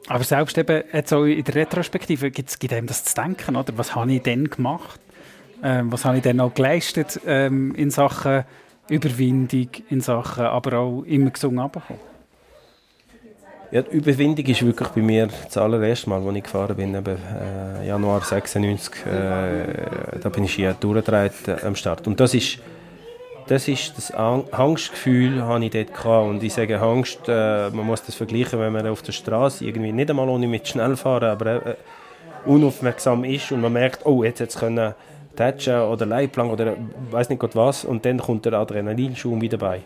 [0.08, 3.76] Aber selbst eben jetzt auch in der Retrospektive gibt es einem das zu denken, oder?
[3.76, 5.00] Was habe ich denn gemacht?
[5.62, 8.44] Ähm, was habe ich denn auch geleistet ähm, in Sachen
[8.88, 12.00] Überwindung, in Sachen aber auch immer gesungen abbekommen?
[13.70, 17.18] Ja, die Überwindung ist wirklich bei mir das allererste Mal, als ich gefahren bin, eben,
[17.18, 19.04] äh, Januar 96.
[19.04, 22.06] Äh, da bin ich hier durchgedreht äh, am Start.
[22.06, 22.60] Und das ist
[23.48, 26.28] das ist das Angstgefühl, habe ich dort gehabt.
[26.28, 29.90] Und ich sage Angst, äh, man muss das vergleichen, wenn man auf der Straße irgendwie
[29.90, 31.74] nicht einmal ohne mit schnell fahren, aber äh,
[32.44, 34.94] unaufmerksam ist und man merkt, oh, jetzt hätte es können
[35.34, 36.76] Tätschen oder Leitplank oder
[37.10, 39.80] weiß nicht Gott was und dann kommt der Adrenalinschub wieder bei.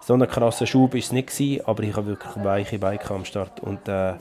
[0.00, 3.60] So ein krasser Schub war es nicht, aber ich habe wirklich weiche Beine am Start.
[3.60, 4.14] Und, äh,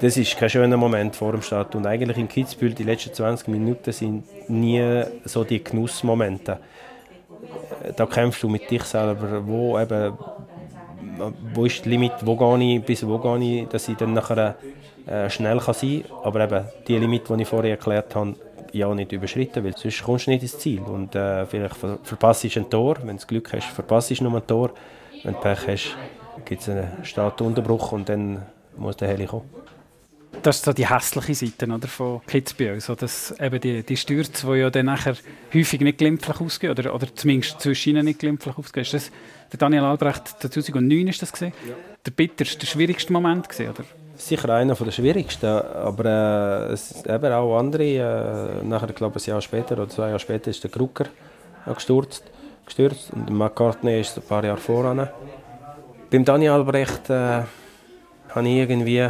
[0.00, 1.74] das ist kein schöner Moment vor dem Start.
[1.74, 6.58] Und eigentlich in Kitzbühel, die letzten 20 Minuten sind nie so die Genussmomente
[7.96, 10.16] da kämpfst du mit dich selber, wo eben,
[11.54, 14.56] wo ist die Limit, wo gehe ich, bis wo gehe ich, dass ich dann nachher
[15.06, 18.34] äh, schnell kann sein kann, aber eben die Limit, die ich vorher erklärt habe,
[18.72, 20.80] ja nicht überschritten, weil sonst kommst du nicht ins Ziel.
[20.80, 24.34] Und äh, vielleicht ver verpasst du ein Tor, wenn du Glück hast, verpasst du nur
[24.34, 24.70] ein Tor,
[25.22, 25.96] wenn du Pech hast,
[26.44, 28.42] gibt es einen Startunterbruch und dann
[28.76, 29.48] muss der Heli kommen
[30.48, 32.80] das ist so die hässliche Seite oder, von Kitzbühel.
[32.80, 35.14] So, dass eben die, die Stürze, die ja dann nachher
[35.52, 38.82] häufig nicht glimpflich ausgehen, oder, oder zumindest zwischen ihnen nicht glimpflich ausgehen.
[38.82, 39.10] Ist das,
[39.52, 41.52] der Daniel Albrecht 2009 ist das gesehen?
[41.68, 41.74] Ja.
[42.06, 43.84] Der bitterste, der schwierigste Moment gesehen, oder?
[44.16, 47.84] Sicher einer der schwierigsten, aber äh, es eben auch andere.
[47.84, 51.04] Äh, nachher, glaube ein Jahr später oder zwei Jahre später ist der Krucker
[51.66, 52.24] gestürzt,
[52.64, 55.08] gestürzt und McCartney ist ein paar Jahre voran.
[56.10, 57.42] Beim Daniel Albrecht äh,
[58.30, 59.08] habe ich irgendwie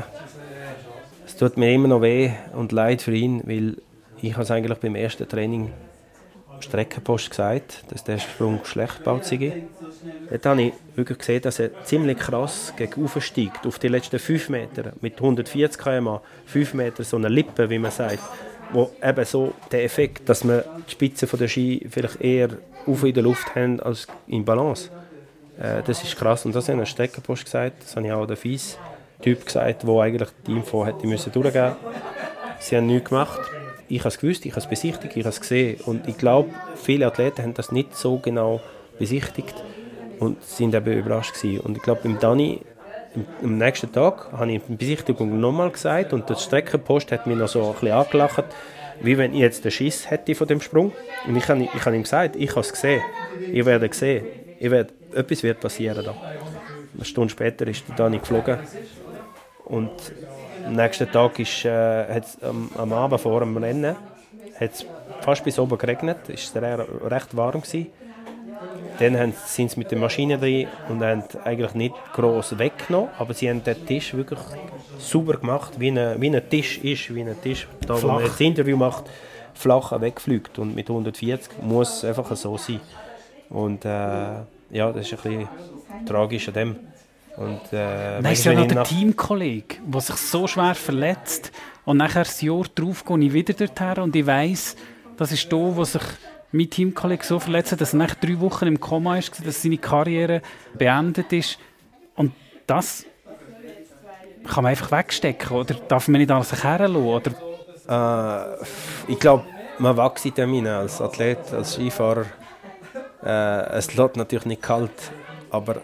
[1.39, 3.77] tut mir immer noch weh und leid für ihn, weil
[4.21, 5.73] ich habe es eigentlich beim ersten Training
[6.61, 9.63] Streckenpost gesagt, dass der Sprung schlecht gebaut sei.
[10.29, 14.49] Dort habe ich wirklich gesehen, dass er ziemlich krass gegen steigt, auf die letzten 5
[14.49, 18.25] Meter, mit 140 km 5 Meter, so eine Lippe, wie man sagt,
[18.73, 22.49] wo eben so der Effekt, dass man die Spitze von der Ski vielleicht eher
[22.87, 24.91] auf in der Luft haben als in Balance.
[25.59, 28.27] Äh, das ist krass und das habe ich am Streckenpost gesagt, das habe ich auch
[28.27, 28.77] der Fies
[29.23, 31.77] Typ gesagt, der eigentlich die Info hätte müssen durchgeben
[32.61, 33.41] Sie haben nichts gemacht.
[33.89, 35.81] Ich habe es gewusst, ich habe es besichtigt, ich habe es gesehen.
[35.87, 38.61] Und ich glaube, viele Athleten haben das nicht so genau
[38.99, 39.55] besichtigt
[40.19, 41.61] und sind eben überrascht gewesen.
[41.61, 42.61] Und ich glaube, beim Dani,
[43.43, 47.49] am nächsten Tag, habe ich die Besichtigung nochmal gesagt und der Streckenpost hat mich noch
[47.49, 48.45] so ein bisschen angelacht,
[49.01, 50.93] wie wenn ich jetzt den Schiss hätte von dem Sprung.
[51.27, 53.01] Und ich habe, ich habe ihm gesagt, ich habe es gesehen,
[53.53, 54.27] ich werde sehen,
[54.59, 56.15] ich werde, etwas wird passieren da.
[56.95, 58.59] Eine Stunde später ist der Dani geflogen
[59.69, 59.91] und
[60.67, 63.97] am nächsten Tag ist, äh, am, am Abend vor dem Rennen
[64.59, 64.85] hat's
[65.21, 67.63] fast bis oben geregnet, es war recht warm.
[67.63, 67.87] Gewesen.
[68.99, 73.49] Dann sind sie mit der Maschine drin und haben eigentlich nicht groß weggenommen, aber sie
[73.49, 74.41] haben den Tisch wirklich
[74.99, 78.03] sauber gemacht, wie ein, wie ein Tisch ist, wie ein Tisch, da flach.
[78.03, 79.05] wo man das Interview macht,
[79.55, 82.81] flach wegfliegt und mit 140 muss es einfach so sein.
[83.51, 85.49] Und äh, ja, das ist ein bisschen
[86.05, 86.77] tragisch an dem.
[87.39, 91.53] Und, äh, Nein, ist ja noch der Teamkollege, der sich so schwer verletzt
[91.85, 94.75] und nachher ein Jahr darauf gehe ich wieder dorthin und ich weiss,
[95.17, 96.03] das ist da, wo sich
[96.51, 99.79] mein Teamkollege so verletzt hat, dass er nach drei Wochen im Koma ist, dass seine
[99.79, 100.43] Karriere
[100.77, 101.59] beendet ist.
[102.17, 102.33] Und
[102.67, 103.05] das
[104.45, 107.35] kann man einfach wegstecken, oder darf man nicht an sich herlassen,
[107.89, 109.45] Äh, ich glaube,
[109.79, 112.27] man wächst in dem als Athlet, als Skifahrer.
[113.25, 114.91] Äh, es lässt natürlich nicht kalt,
[115.51, 115.83] aber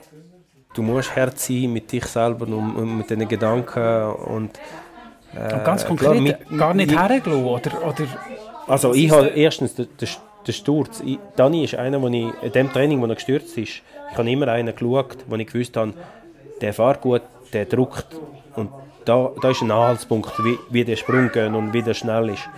[0.75, 4.59] du musst Herz sein mit dich selber und, und mit deinen Gedanken und,
[5.35, 8.07] äh, und ganz konkret, klar, mit, gar nicht hergelassen, oder, oder?
[8.67, 11.03] Also ich habe erstens den, den, Sturz.
[11.05, 14.31] Ich, Dani ist einer, wo ich, in dem Training, wo er gestürzt ist, ich habe
[14.31, 15.95] immer einen geschaut, wo ich gewusst habe,
[16.61, 18.07] der fährt gut, der druckt
[18.57, 18.71] und
[19.05, 22.49] da, da ist ein Anhaltspunkt, wie, wie der Sprung geht und wie der schnell ist.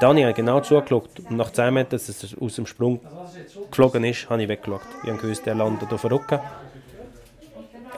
[0.00, 3.00] Dani hat genau zugeschaut und nach 10 Metern, dass er aus dem Sprung
[3.70, 4.80] geflogen ist, habe ich weggeschaut.
[5.04, 6.40] Ich habe gewusst, der landet auf der Rücken.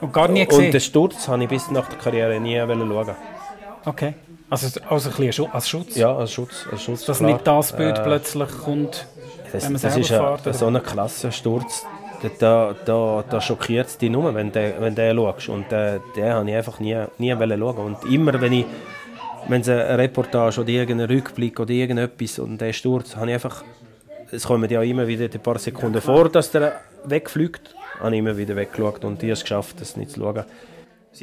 [0.01, 0.65] Und gar nie gesehen?
[0.65, 3.15] Und den Sturz habe ich bis nach der Karriere nie schauen.
[3.85, 4.13] Okay.
[4.49, 5.95] Also, also ein bisschen als Schutz?
[5.95, 6.67] Ja, als Schutz.
[6.71, 7.31] Als Schutz Dass klar.
[7.31, 9.07] nicht das Bild äh, plötzlich kommt,
[9.51, 11.85] das, wenn man das ist fährt, ein, so ein klasse Sturz.
[12.39, 15.49] Da, da, da schockiert es dich nur, wenn du wenn der schaust.
[15.49, 17.77] Und äh, den habe ich einfach nie, nie schauen.
[17.77, 18.65] Und immer, wenn ich
[19.47, 23.63] wenn es eine Reportage oder irgendein Rückblick oder irgendetwas und der Sturz, habe ich einfach,
[24.31, 28.37] es kommen ja immer wieder ein paar Sekunden vor, dass der wegfliegt habe ich immer
[28.37, 30.43] wieder weggeschaut und die es geschafft, das nicht zu schauen.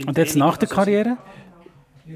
[0.06, 1.16] Und jetzt nach der Karriere?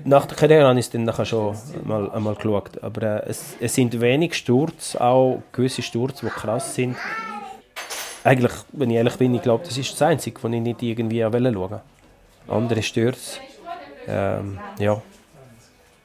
[0.05, 2.83] nach der Karriere habe ich es dann nachher schon mal, einmal geschaut.
[2.83, 6.97] Aber äh, es, es sind wenig Sturz, auch gewisse Sturz, die krass sind.
[8.25, 11.21] Eigentlich, wenn ich ehrlich bin, ich glaube, das ist das Einzige, was ich nicht irgendwie
[11.21, 11.81] schauen wollte.
[12.49, 13.41] Andere Stürze,
[14.09, 15.01] ähm, ja,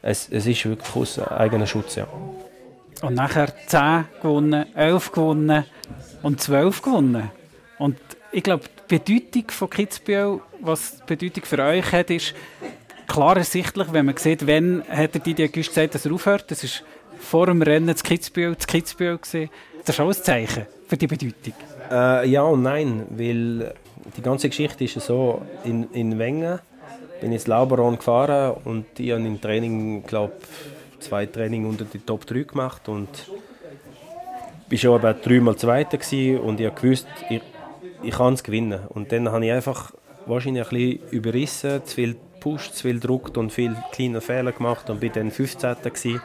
[0.01, 2.07] es, es ist wirklich aus eigener Schutz, ja.
[3.01, 5.65] Und nachher 10 gewonnen, 11 gewonnen
[6.21, 7.31] und 12 gewonnen.
[7.79, 7.97] Und
[8.31, 12.33] ich glaube, die Bedeutung von Kitzbühel, was die Bedeutung für euch hat, ist
[13.07, 16.49] klar ersichtlich, wenn man sieht, wann hat der Didier Güst gesagt, dass er aufhört.
[16.49, 16.83] Das ist
[17.19, 19.19] vor dem Rennen zu Kitzbühel, zu Kitzbühel.
[19.85, 21.53] Das ist auch ein Zeichen für die Bedeutung.
[21.91, 23.73] Äh, ja und nein, weil
[24.17, 26.59] die ganze Geschichte ist so, in, in Wengen
[27.19, 30.33] bin ich ins Lauberon gefahren und ich habe im Training, glaube
[30.99, 33.09] zwei Training unter die Top 3 gemacht und
[34.69, 35.99] war schon dreimal Zweiter
[36.43, 37.41] und ich wusste, ich,
[38.03, 38.81] ich kann es gewinnen.
[38.89, 39.93] Und dann habe ich einfach
[40.25, 44.89] wahrscheinlich ein bisschen überrissen, zu viel gepusht, zu viel gedruckt und viele kleine Fehler gemacht
[44.89, 45.75] und bin dann 15.
[45.83, 46.21] Gewesen.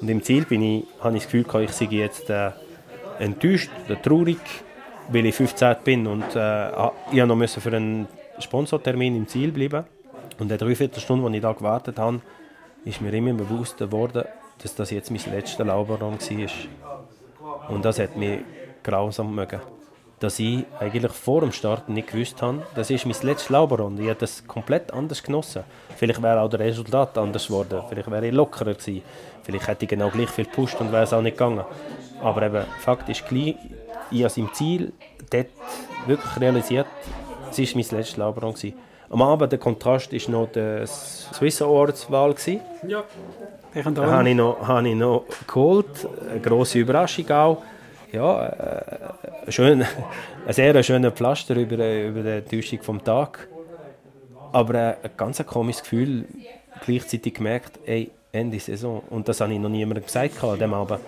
[0.00, 2.50] Und im Ziel bin ich, habe ich das Gefühl, ich sei jetzt äh,
[3.18, 4.38] enttäuscht oder traurig,
[5.08, 6.70] weil ich 15 bin und äh,
[7.12, 9.84] ich noch müssen für einen Sponsortermin im Ziel bleiben.
[10.38, 12.20] Und in der Dreiviertelstunde, als ich da gewartet habe,
[12.84, 14.24] ist mir immer bewusst geworden,
[14.62, 17.70] dass das jetzt mein letzter Lauberraum war.
[17.70, 18.40] Und das hat mich
[18.82, 19.60] grausam mögen.
[20.18, 24.00] Dass ich eigentlich vor dem Start nicht gewusst habe, das ist mein letztes Lauberrund.
[24.00, 25.64] Ich habe das komplett anders genossen.
[25.96, 27.82] Vielleicht wäre auch das Resultat anders geworden.
[27.88, 29.02] Vielleicht wäre ich lockerer gewesen.
[29.42, 31.64] Vielleicht hätte ich genau gleich viel gepusht und wäre es auch nicht gegangen.
[32.22, 33.56] Aber eben, Fakt ist gleich,
[34.10, 34.92] ich habe es im Ziel
[35.30, 35.48] dort
[36.06, 36.86] wirklich realisiert,
[37.50, 38.74] es war mein letztes Lauberrund.
[39.08, 42.34] Am Abend der Kontrast war noch die Swiss Awards Wahl.
[42.88, 43.04] Ja.
[43.72, 46.08] Da habe ich, noch, habe ich noch geholt.
[46.28, 47.62] Eine grosse Überraschung auch.
[48.16, 49.84] Ja, äh, schön,
[50.46, 53.46] ein sehr schöner Pflaster über, über die Enttäuschung vom Tag.
[54.52, 56.24] Aber äh, ein ganz komisches Gefühl,
[56.82, 59.02] gleichzeitig gemerkt, ey, Ende Saison.
[59.10, 61.00] Und das habe ich noch niemandem gesagt an dem Abend.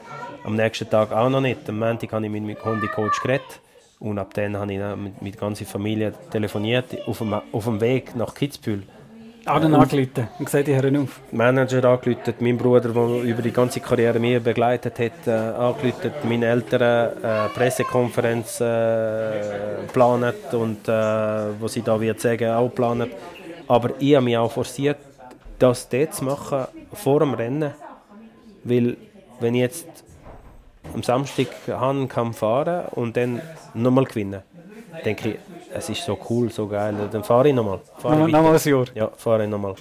[0.44, 1.66] Am nächsten Tag auch noch nicht.
[1.70, 3.60] Am Montag habe ich mit meinem Hundecoach geredet.
[4.00, 7.80] Und ab dann habe ich mit, mit der ganzen Familie telefoniert, auf dem, auf dem
[7.80, 8.82] Weg nach Kitzbühel.
[9.48, 11.20] Auch dann angerufen und gesagt, ich höre auf.
[11.32, 16.46] Manager angerufen, mein Bruder, der über die ganze Karriere mich begleitet hat, äh, angerufen, meine
[16.46, 18.66] Eltern äh, Pressekonferenz äh,
[20.52, 20.92] und äh,
[21.60, 23.08] was sie da wird sagen, auch geplant.
[23.66, 24.98] Aber ich habe mich auch forciert,
[25.58, 27.72] das dort zu machen, vor dem Rennen.
[28.64, 28.98] Weil,
[29.40, 30.04] wenn ich jetzt
[30.94, 33.40] am Samstag Han kann fahren und dann
[33.72, 34.42] nochmal gewinnen.
[35.04, 35.38] Denke ich,
[35.78, 37.80] es ist so cool, so geil, dann fahre ich nochmal.
[38.02, 38.84] Nochmal noch ein Jahr?
[38.94, 39.74] Ja, fahre ich nochmal.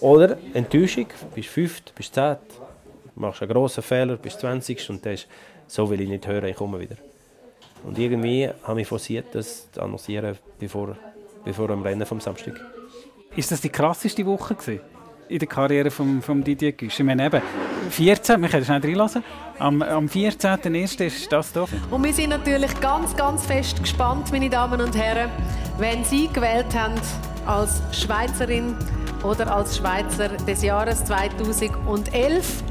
[0.00, 2.38] Oder Enttäuschung, bist fünft, bist zehnt,
[3.14, 5.26] machst einen grossen Fehler, bist 20 und das
[5.66, 6.96] so will ich nicht hören, ich komme wieder.
[7.84, 10.96] Und irgendwie habe ich forciert, das zu annoncieren, bevor,
[11.44, 12.54] bevor am Rennen vom Samstag.
[13.36, 14.80] Ist das die krasseste Woche gewesen?
[15.28, 16.98] In der Karriere von vom Didier Güsch.
[16.98, 17.42] Ich meine eben,
[17.90, 19.22] 14, wir können schnell.
[19.58, 21.04] Am, am 14.01.
[21.04, 21.66] ist das hier.
[21.90, 25.30] Und wir sind natürlich ganz, ganz fest gespannt, meine Damen und Herren,
[25.78, 26.94] wenn Sie gewählt haben
[27.46, 28.76] als Schweizerin
[29.22, 32.62] oder als Schweizer des Jahres 2011.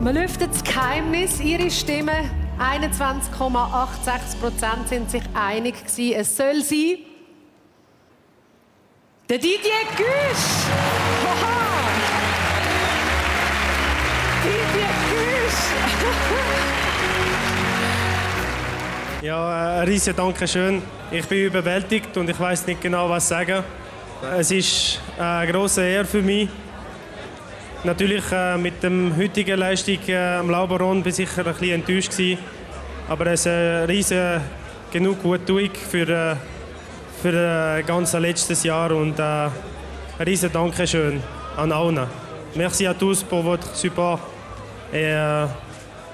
[0.00, 2.12] Man lüftet das Geheimnis, Ihre Stimme
[2.60, 6.12] 21,86 Prozent sind sich einig gewesen.
[6.14, 6.98] Es soll sein
[9.30, 10.46] der Didier Güsch.
[14.42, 15.62] Didier Güsch.
[19.22, 20.82] ja, ein riesiges Dankeschön.
[21.12, 23.62] Ich bin überwältigt und ich weiß nicht genau, was sagen.
[24.36, 26.48] Es ist eine große Ehre für mich.
[27.84, 32.10] Natürlich äh, mit der heutigen Leistung äh, am Lauberon bin ich sicher ein bisschen enttäuscht
[32.10, 32.40] gewesen.
[33.08, 34.40] Aber es ist ein riesen
[34.90, 35.42] genug gut
[35.88, 36.36] für äh,
[37.20, 39.50] für das ganze letztes Jahr und äh, ein
[40.20, 41.20] riesen Dankeschön
[41.56, 42.06] an allen.
[42.56, 44.20] Merci à tous pour votre support
[44.92, 45.46] et äh,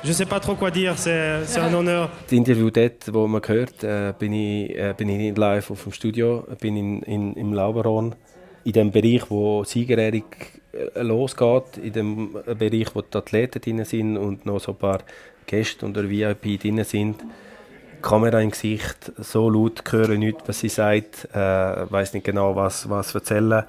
[0.02, 2.10] je sais pas trop quoi dire, c'est un honneur.
[2.24, 5.84] Das Interview dort, wo man hört, äh, bin, ich, äh, bin ich nicht live auf
[5.84, 8.16] dem Studio, bin in, in, im Lauberon,
[8.64, 10.24] in dem Bereich, wo Siegerehrung
[10.72, 14.98] äh, losgeht, in dem Bereich, wo die Athleten drin sind und noch so ein paar
[15.46, 17.22] Gäste und VIP drin sind.
[18.02, 22.88] Kamera im Gesicht, so laut höre nicht, was sie sagt, äh, weiß nicht genau, was,
[22.88, 23.64] was erzählen.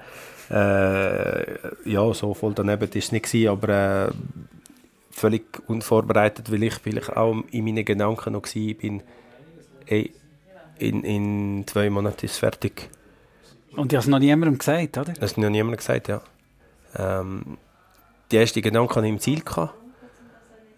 [0.50, 4.12] Äh, ja, so voll daneben war es nicht, aber äh,
[5.10, 9.02] völlig unvorbereitet, weil ich vielleicht auch in meinen Gedanken noch war, bin,
[9.86, 10.12] ey,
[10.78, 12.88] in, in zwei Monaten ist es fertig.
[13.76, 15.12] Und du hast es noch niemandem gesagt, oder?
[15.12, 16.22] Das hat noch niemandem gesagt, ja.
[16.96, 17.58] Ähm,
[18.30, 19.40] die ersten Gedanken hatte ich im Ziel.
[19.40, 19.74] Gehabt.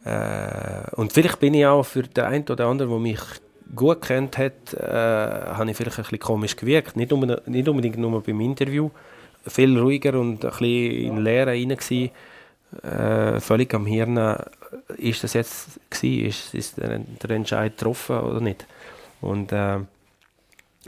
[0.05, 3.21] Äh, und vielleicht bin ich auch für den einen oder anderen, der mich
[3.75, 6.97] gut kennt hat, äh, habe ich vielleicht ein bisschen komisch gewirkt.
[6.97, 8.91] Nicht, unbedingt, nicht unbedingt nur beim Interview,
[9.47, 12.11] viel ruhiger und ein bisschen in Leere rein gewesen.
[12.83, 14.37] Äh, völlig am Hirn,
[14.97, 16.27] ist das jetzt gewesen?
[16.27, 18.67] Ist, ist der, der Entscheid getroffen oder nicht?
[19.21, 19.79] Und äh,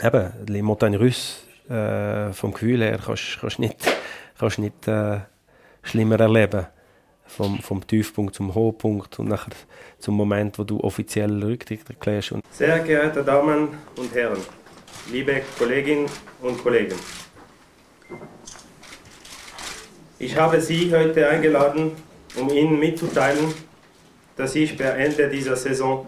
[0.02, 3.76] eben, die Montagne Russe, äh, vom Gefühl her, kannst du nicht,
[4.38, 5.20] kannst nicht äh,
[5.82, 6.66] schlimmer erleben.
[7.36, 9.52] Vom, vom Tiefpunkt zum Hochpunkt und nachher
[9.98, 12.34] zum Moment, wo du offiziell Rücktritt erklärst.
[12.50, 14.38] Sehr geehrte Damen und Herren,
[15.10, 16.06] liebe Kolleginnen
[16.42, 16.96] und Kollegen.
[20.18, 21.92] Ich habe Sie heute eingeladen,
[22.36, 23.54] um Ihnen mitzuteilen,
[24.36, 26.06] dass ich per Ende dieser Saison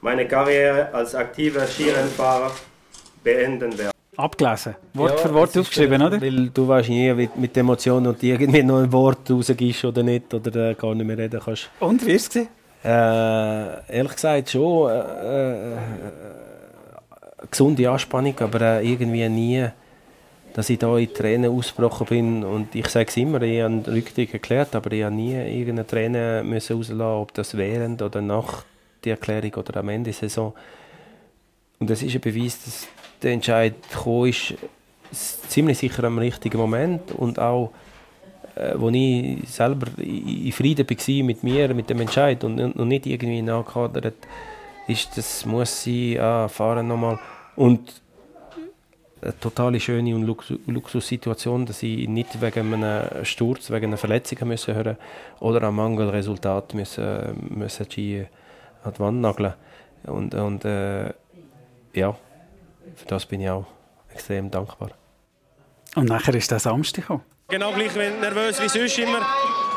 [0.00, 2.52] meine Karriere als aktiver Skirennfahrer
[3.22, 3.92] beenden werde.
[4.16, 4.74] Abgelesen.
[4.92, 6.20] Wort Ja, für Wort aufgeschrieben, äh, oder?
[6.20, 10.32] Weil du weißt nie wie- mit Emotionen und irgendwie noch ein Wort rausgibst oder nicht
[10.34, 11.70] oder äh, gar nicht mehr reden kannst.
[11.80, 12.28] Und, wie ist es?
[12.34, 12.48] gewesen?
[12.84, 15.76] Äh, ehrlich gesagt schon äh, äh,
[17.50, 19.66] gesunde Anspannung, aber äh, irgendwie nie,
[20.52, 22.44] dass ich da in Tränen ausgebrochen bin.
[22.44, 26.42] Und ich sage es immer, ich habe Rücktritt erklärt, aber ich habe nie irgendeine Träne
[26.44, 28.64] müssen rauslassen, ob das während oder nach
[29.04, 30.52] der Erklärung oder am Ende der Saison.
[31.78, 32.86] Und das ist ein Beweis, dass
[33.22, 34.54] der Entscheid gekommen ist,
[35.50, 37.70] ziemlich sicher am richtigen Moment und auch
[38.54, 43.06] äh, wo ich selber in Frieden war mit mir, mit dem Entscheid und, und nicht
[43.06, 44.14] irgendwie nachgehadert,
[44.88, 47.18] ist, das muss sein, ah, fahren nochmal.
[47.56, 48.02] Und
[49.22, 54.48] eine totale schöne und Lux Luxussituation, dass ich nicht wegen einem Sturz, wegen einer Verletzung
[54.48, 54.96] müssen hören
[55.40, 58.26] oder am Mangelresultat müssen, müssen die
[58.82, 59.54] an die Wand nageln.
[60.04, 61.10] Und, und äh,
[61.94, 62.16] ja,
[62.96, 63.66] für das bin ich auch
[64.12, 64.90] extrem dankbar.
[65.94, 67.24] Und nachher ist der Samstag gekommen.
[67.48, 69.20] Genau gleich wie nervös wie sonst immer.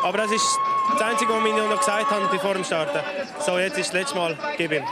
[0.03, 0.58] Aber das ist
[0.93, 2.99] das Einzige, was ich noch gesagt habe bevor dem Starten.
[3.39, 4.84] So, jetzt ist das letzte Mal, gib ihm.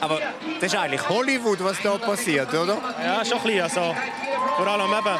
[0.00, 0.20] Aber
[0.60, 2.76] das ist eigentlich Hollywood, was da passiert, oder?
[3.02, 3.62] Ja, schon ein bisschen.
[3.62, 3.94] Also,
[4.56, 5.18] vor allem eben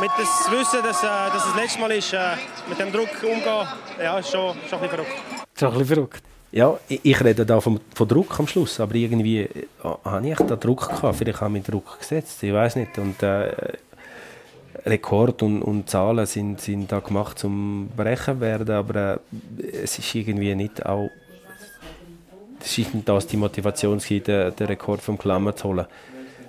[0.00, 2.36] mit das Wissen, dass, äh, dass es das letzte Mal ist, äh,
[2.68, 3.68] mit dem Druck umgehen,
[4.02, 5.22] ja, ist schon, schon ein bisschen verrückt.
[5.54, 6.22] So ein bisschen verrückt.
[6.56, 9.48] Ja, ich, rede da vom, von Druck am Schluss, aber irgendwie äh,
[9.82, 11.16] habe ich da Druck gehabt.
[11.18, 12.96] Vielleicht habe ich Druck gesetzt, ich weiß nicht.
[12.96, 13.52] Und äh,
[14.86, 19.20] Rekord und, und Zahlen sind, sind da gemacht zum Brechen werden, aber
[19.58, 21.10] äh, es ist irgendwie nicht auch
[22.58, 25.84] es ist nicht das die Motivation den, den Rekord vom Klammer zu holen.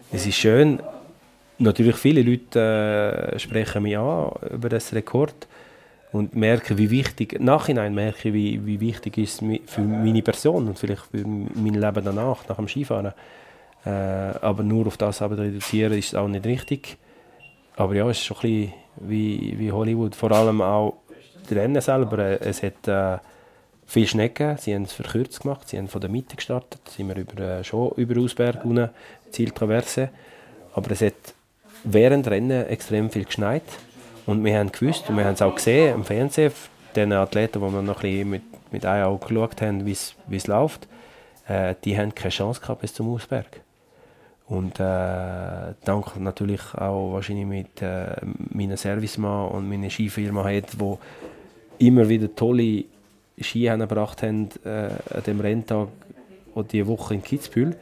[0.09, 0.81] Es ist schön,
[1.57, 5.35] natürlich viele Leute äh, sprechen mich an über das Rekord
[6.11, 11.03] und merke, wie wichtig, nachhinein merke wie, wie wichtig ist für meine Person und vielleicht
[11.11, 13.13] für mein Leben danach, nach dem Skifahren.
[13.85, 16.97] Äh, aber nur auf das aber reduzieren ist auch nicht richtig.
[17.75, 20.15] Aber ja, es ist schon ein bisschen wie, wie Hollywood.
[20.15, 20.95] Vor allem auch
[21.49, 22.41] die Rennen selber.
[22.41, 23.19] Es hat äh,
[23.85, 24.57] viel Schnee gegeben.
[24.57, 25.69] Sie haben es verkürzt gemacht.
[25.69, 26.81] Sie haben von der Mitte gestartet.
[26.89, 28.89] Sind wir über, äh, schon über Ausberg unten,
[29.31, 30.09] Zieltraverse.
[30.73, 31.13] Aber es hat
[31.83, 33.63] während Rennen extrem viel geschneit.
[34.27, 36.51] Und wir haben gewusst, und wir haben es auch gesehen im Fernsehen,
[36.95, 40.47] den Athleten, wo wir noch ein bisschen mit, mit einem Auge geschaut haben, wie es-
[40.47, 40.87] läuft,
[41.47, 43.61] äh, die haben keine Chance gehabt bis zum Ausberg.
[44.47, 48.15] Und äh, dank natürlich auch wahrscheinlich mit äh,
[48.51, 50.43] meinem Servicemann und meiner Skifirma
[50.77, 50.99] wo
[51.79, 52.85] immer wieder tolle
[53.39, 55.87] Ski haben gebracht haben äh, an dem Renntag
[56.55, 57.75] oder die Woche in Kitzbühel,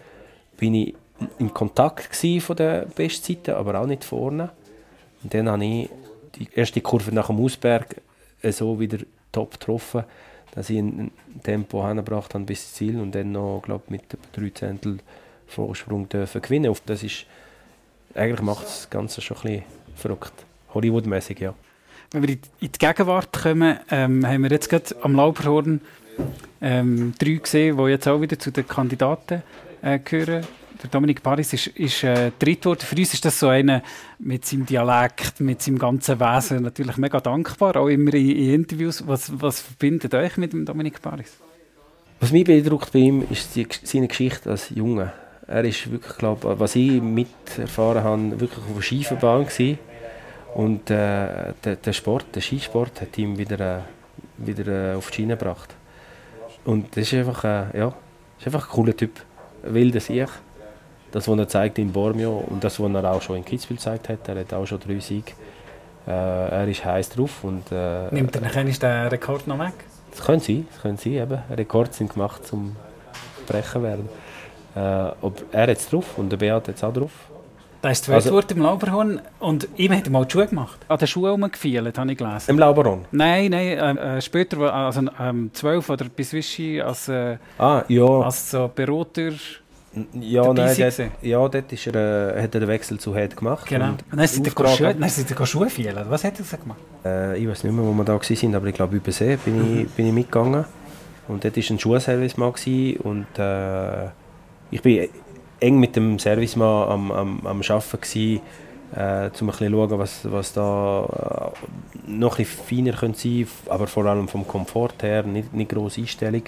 [0.57, 0.95] bin ich
[1.39, 4.49] in Kontakt von der Bestzeiten, aber auch nicht vorne.
[5.23, 5.89] Und dann habe ich
[6.35, 8.01] die erste Kurve nach dem Ausberg
[8.41, 8.99] äh, so wieder
[9.31, 10.03] top getroffen,
[10.53, 11.11] dass ich ein
[11.43, 14.99] Tempo hingebracht habe bis ins Ziel und dann noch, glaube mit drei Zehntel
[15.47, 16.75] Vorsprung dürfen gewinnen.
[16.85, 17.25] Das ist,
[18.13, 19.63] eigentlich macht das Ganze schon ein bisschen
[19.95, 20.33] verrückt.
[20.73, 21.53] Hollywood-mäßig, ja.
[22.11, 25.81] Wenn wir in die Gegenwart kommen, ähm, haben wir jetzt gerade am Lauberhorn
[26.61, 29.43] ähm, drei gesehen, die jetzt auch wieder zu den Kandidaten
[29.81, 30.45] äh, gehören.
[30.81, 32.63] Der Dominik Paris ist, ist äh, dritt.
[32.63, 33.81] Für uns ist das so einer
[34.19, 39.07] mit seinem Dialekt, mit seinem ganzen Wesen natürlich mega dankbar, auch immer in, in Interviews.
[39.07, 41.37] Was, was verbindet euch mit dem Dominik Paris?
[42.19, 45.13] Was mich beeindruckt bei ihm, ist die, seine Geschichte als Junge.
[45.47, 49.79] Er ist wirklich, glaube was ich miterfahren habe, wirklich auf der Skifahrbahn gewesen.
[50.55, 53.81] Und äh, der, der Sport, der Skisport, hat ihn wieder, äh,
[54.37, 55.75] wieder äh, auf die Schiene gebracht.
[56.63, 57.93] Und das ist einfach, äh, ja,
[58.39, 59.11] ist einfach ein cooler Typ.
[59.63, 60.29] Wilder Sieg.
[61.15, 64.09] Das, was er zeigt in Bormio und das, was er auch schon in Kitzbühel gezeigt
[64.09, 65.31] hat, er hat auch schon drei Siege.
[66.05, 69.71] Äh, er ist heiß drauf und äh, Nimmt er den Rekord noch weg?
[70.11, 71.39] das können sie, das können sie eben.
[71.55, 72.75] Rekorde sind gemacht zum
[73.47, 74.09] brechen werden.
[74.75, 77.11] Äh, ob er hat es drauf und der Beat hat es auch drauf.
[77.81, 80.79] Da ist zweit Also- im Lauberhorn und ihm hat er mal die Schuhe gemacht.
[80.89, 82.49] An den Schuhen rumgefeilt, habe ich gelesen.
[82.51, 83.05] Im Lauberon.
[83.11, 88.03] Nein, nein, äh, äh, später, also ähm, 12 oder bis Wischi als, äh, Ah, ja.
[88.21, 89.31] als so Berater.
[90.19, 91.11] Ja, dabei nein, gewesen?
[91.21, 93.65] ja, dort ist er, äh, hat er den Wechsel zu Head gemacht.
[93.67, 93.89] Genau.
[93.91, 96.05] Und dann sind sie Schuhe, fielen.
[96.09, 96.79] Was hat er gemacht?
[97.05, 99.81] Äh, ich weiß nicht mehr, wo wir da waren, aber ich glaube, über See bin,
[99.83, 100.65] ich, bin ich mitgegangen.
[101.27, 104.05] Und dort war ein Schuhservice mal gewesen, und äh,
[104.71, 105.07] ich bin
[105.59, 108.41] eng mit dem Servicemann am, am, am Arbeiten gewesen,
[108.95, 111.53] äh, um ein bisschen zu schauen, was, was da
[112.07, 116.01] äh, noch ein feiner könnte sein aber vor allem vom Komfort her, nicht, nicht grosse
[116.01, 116.43] Einstellung.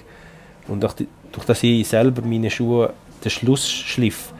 [0.67, 2.93] Und durch, die- durch dass ich selber meine Schuhe,
[3.23, 4.33] den Schlussschliff,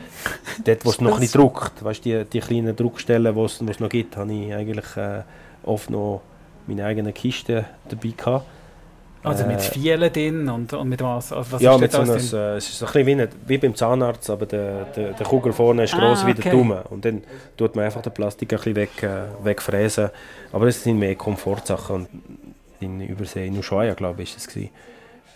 [0.64, 3.88] dort wo es noch bisschen druckt, weißt, die, die kleinen Druckstellen, die es es noch
[3.88, 5.22] gibt, habe ich eigentlich äh,
[5.64, 6.22] oft noch
[6.66, 8.46] meine eigene Kiste dabei gehabt.
[9.24, 11.32] Also mit Äh, Fielen drin und, und mit was?
[11.32, 13.58] Also was ja, ist mit so einem, äh, es ist ein bisschen wie, nicht- wie
[13.58, 16.50] beim Zahnarzt, aber der, der, der Kugel vorne ist Ah, groß wie der okay.
[16.56, 16.82] Daumen.
[16.82, 17.22] Und dann
[17.56, 20.10] tut man einfach den Plastik ein bisschen weg, äh, wegfräsen.
[20.52, 21.96] Aber das sind mehr Komfortsachen.
[21.96, 22.08] Und
[22.80, 24.70] in Übersee, in Ushuaia, glaube ich, ist gewesen.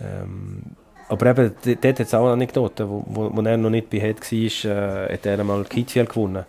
[0.00, 0.62] Ähm,
[1.12, 4.20] aber eben, dort hat es auch Anekdoten, wo, wo, wo er noch nicht bei Head
[4.20, 6.44] war, äh, hat er einmal Kitfiel gewonnen.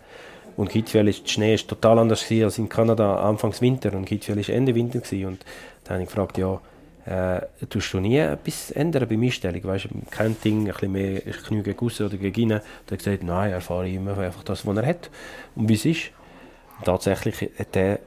[0.56, 4.38] Und Kitfiel ist, der Schnee ist total anders als in Kanada Anfangs Winter und Kitfiel
[4.38, 5.26] ist Ende Winter gewesen.
[5.26, 5.44] Und
[5.84, 6.60] dann habe ich gefragt, ja,
[7.04, 9.64] äh, tust du nie etwas ändern bei Einstellung?
[9.64, 12.44] Weißt du, kein Ding, ein bisschen mehr knie gegen oder gegen.
[12.44, 15.10] Und er hat gesagt, nein, er fahre immer einfach das, was er hat
[15.56, 16.10] und wie es ist.
[16.78, 17.98] Und tatsächlich hat er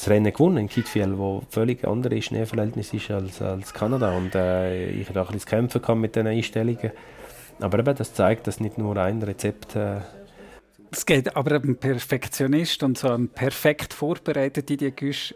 [0.00, 4.16] das Rennen gewonnen in Kitfiel, wo völlig andere Schneeverhältnisse ist als, als Kanada.
[4.16, 6.92] Und äh, ich hatte auch ein bisschen zu kämpfen mit diesen Einstellungen.
[7.60, 9.98] Aber eben, das zeigt, dass nicht nur ein Rezept äh,
[10.90, 15.34] Es geht aber ein Perfektionist und so ein perfekt vorbereiteter Didier Güsch,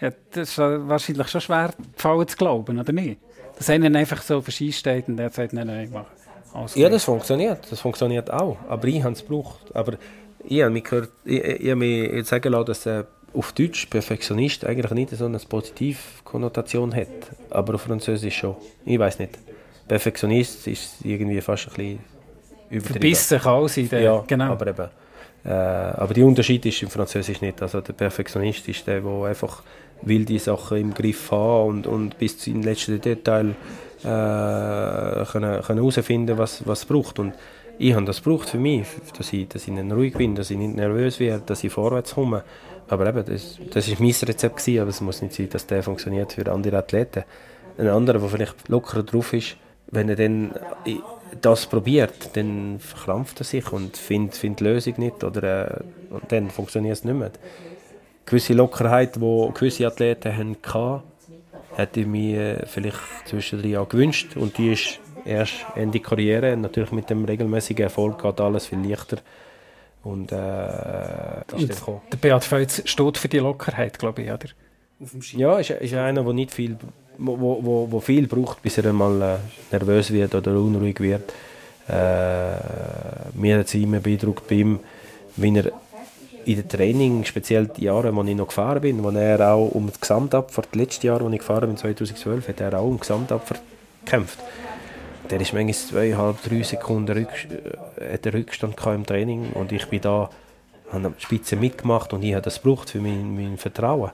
[0.00, 3.20] ja, das ist wahrscheinlich schon schwer gefallen zu glauben, oder nicht?
[3.56, 6.06] Dass einer einfach so steht und der sagt, nein, nein, mach.
[6.54, 7.70] Alles Ja, das funktioniert.
[7.70, 8.56] Das funktioniert auch.
[8.68, 9.74] Aber ich habe es gebraucht.
[9.74, 9.94] Aber
[10.44, 13.04] ich habe mich, gehört, ich, ich, ich habe mich jetzt sagen lassen, dass äh,
[13.34, 17.08] auf Deutsch Perfektionist eigentlich nicht so eine positive Konnotation hat.
[17.50, 18.56] Aber auf Französisch schon.
[18.84, 19.38] Ich weiß nicht.
[19.86, 21.98] Perfektionist ist irgendwie fast ein bisschen
[22.70, 22.92] übertrieben.
[22.92, 24.52] Verbissen kann sein, der, Ja, genau.
[24.52, 24.88] aber eben.
[25.44, 27.62] Äh, aber der Unterschied ist im Französisch nicht.
[27.62, 29.62] Also der Perfektionist ist der, der einfach
[30.02, 33.54] will die Sachen im Griff haben und, und bis zum letzten Detail
[34.02, 37.18] äh, können, können herausfinden, was was es braucht.
[37.18, 37.32] Und
[37.78, 40.56] ich habe das gebraucht für mich, dass ich, dass ich nicht ruhig bin, dass ich
[40.56, 42.42] nicht nervös werde, dass ich vorwärts komme.
[42.88, 45.82] Aber eben, das, das ist mein Rezept gewesen, aber es muss nicht sein, dass der
[45.82, 47.24] funktioniert für andere Athleten.
[47.78, 49.56] Ein anderer, der vielleicht lockerer drauf ist,
[49.90, 50.52] wenn er dann
[50.86, 51.00] i-
[51.40, 56.30] das probiert, dann verkrampft er sich und findet find die Lösung nicht oder äh, und
[56.30, 57.30] dann funktioniert es nicht mehr.
[58.24, 61.02] Gewisse Lockerheit, die gewisse Athleten hatten,
[61.74, 66.56] hätte ich mir äh, vielleicht zwischendrin gewünscht und die ist erst Ende Karriere.
[66.56, 69.18] Natürlich mit dem regelmäßigen Erfolg geht alles viel leichter
[70.06, 74.48] und äh, ist Und der Beat Feutz steht für die Lockerheit, glaube ich, oder?
[75.32, 76.76] Ja, ist, ist einer, der nicht viel,
[77.18, 79.36] wo, wo, wo, viel braucht, bis er einmal äh,
[79.72, 81.32] nervös wird oder unruhig wird.
[81.88, 82.56] Äh,
[83.34, 84.78] mir hat es immer beeindruckt bei ihm,
[85.36, 85.72] wie er
[86.44, 89.88] in den Training, speziell die Jahre, wo ich noch gefahren bin, wo er auch um
[89.88, 93.00] die Gesamtabfahrt, das letzte Jahr, wo ich gefahren bin, 2012, hat er auch um die
[93.00, 93.60] Gesamtabfahrt
[94.04, 94.38] gekämpft.
[95.30, 97.46] Der ist manchmal zweieinhalb, drei Sekunden Rückst
[97.96, 100.30] äh, Rückstand im Training und ich bin da,
[100.92, 104.10] habe die Spitze mitgemacht und ich habe das gebraucht für mein, mein Vertrauen.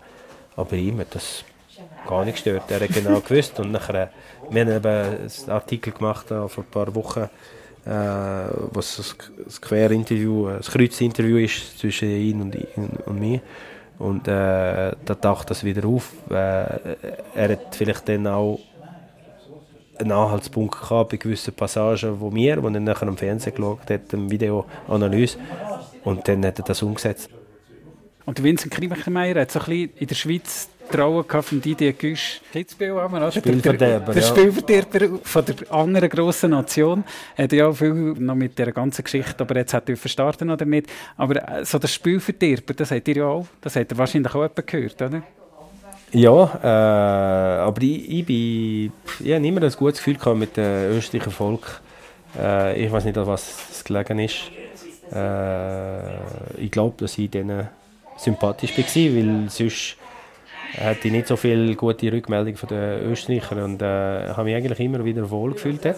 [0.56, 1.44] Aber ihm hat das
[2.06, 2.70] gar nicht gestört.
[2.70, 3.58] Er hat genau gewusst.
[3.60, 4.10] Und nachher,
[4.50, 7.28] wir haben eben einen Artikel gemacht vor ein paar Wochen,
[7.84, 7.88] äh,
[8.72, 12.56] was ein ein Querinterview, ein Kreuzinterview ist zwischen ihm und,
[13.06, 13.40] und mir.
[13.98, 16.12] Und äh, da taucht das wieder auf.
[16.30, 16.34] Äh,
[17.34, 18.58] er hat vielleicht dann auch
[20.02, 24.12] einen Anhaltspunkt gehabt bei gewissen Passagen, wo mir, wo er nachher am Fernsehen geschaut hat,
[24.12, 25.38] eine Videoanalyse.
[26.04, 27.30] Und dann hat er das umgesetzt.
[28.24, 32.40] Und der Vincent Kriemecher hat so ein bisschen in der Schweiz gehabt von Didier Güsch.
[32.52, 33.32] Kitzbühel haben wir, oder?
[33.32, 34.28] Spielverderber, Der, der ja.
[34.28, 37.04] Spielverderber von der anderen grossen Nation.
[37.36, 40.50] Er hat ja auch viel noch mit der ganzen Geschichte, aber jetzt hat er verstarten
[40.50, 40.86] oder nicht.
[41.16, 44.48] Aber äh, so das Spielverderber, das habt ihr ja auch, das habt ihr wahrscheinlich auch
[44.54, 45.22] gehört, oder?
[46.14, 48.92] Ja, äh, aber ich, ich, bin,
[49.24, 51.80] ich habe immer ein gutes Gefühl gehabt mit dem österreichischen Volk.
[52.38, 54.50] Äh, ich weiß nicht, an was es gelegen ist.
[55.10, 57.66] Äh, ich glaube, dass ich denen
[58.18, 59.96] sympathisch war, weil sonst
[60.78, 64.80] hatte ich nicht so viele gute Rückmeldungen von den Österreichern und äh, habe mich eigentlich
[64.80, 65.96] immer wieder wohl gefühlt dort.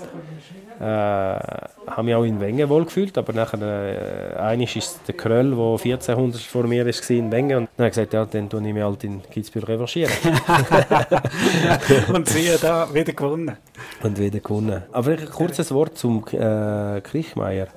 [0.81, 5.51] Äh, habe mich auch in Wengen wohl gefühlt, aber nachher äh, einisch ist der Kröll,
[5.51, 8.66] der 1400 vor mir ist, in Wengen und dann habe ich gesagt, ja, dann tue
[8.66, 10.12] ich mich halt in Kitzbühel revanchieren.
[12.12, 13.57] Und sie hat da wieder gewonnen.
[14.03, 14.83] und wieder gewonnen.
[14.91, 17.68] Aber ein kurzes Wort zum äh, Kriechmeier.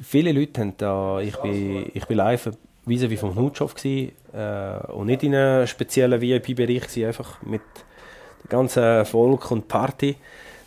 [0.00, 2.52] Viele Leute haben da, ich bin, ich bin live
[2.86, 7.62] vis wie vom Knutschhof gsi äh, und nicht in einem speziellen VIP-Bereich einfach mit
[8.44, 10.16] dem ganzen Volk und Party.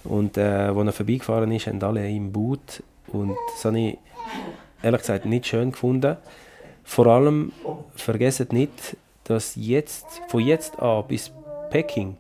[0.04, 3.98] Und äh, als er vorbeigefahren ist, haben alle im Boot Und das habe ich
[4.82, 6.18] ehrlich gesagt nicht schön gefunden.
[6.84, 7.52] Vor allem
[7.96, 11.32] vergessen nicht, dass jetzt, von jetzt an bis
[11.70, 12.18] Peking,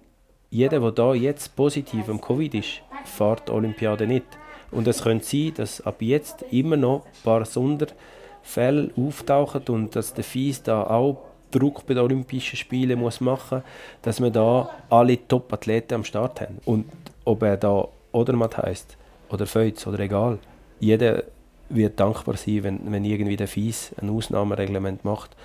[0.51, 4.25] jeder, der da jetzt positiv am Covid ist, fährt die Olympiade nicht.
[4.71, 10.13] Und es könnte sein, dass ab jetzt immer noch ein paar Sonderfälle auftauchen und dass
[10.13, 13.63] der Fies da auch Druck bei den Olympischen Spielen muss machen
[14.03, 16.59] dass wir da alle Top-Athleten am Start haben.
[16.65, 16.86] Und
[17.26, 18.97] ob er da Odermatt heisst
[19.30, 20.39] oder Feuz oder egal,
[20.80, 21.24] jeder
[21.70, 25.36] wird dankbar sein, wenn, wenn irgendwie der Fies ein Ausnahmereglement macht,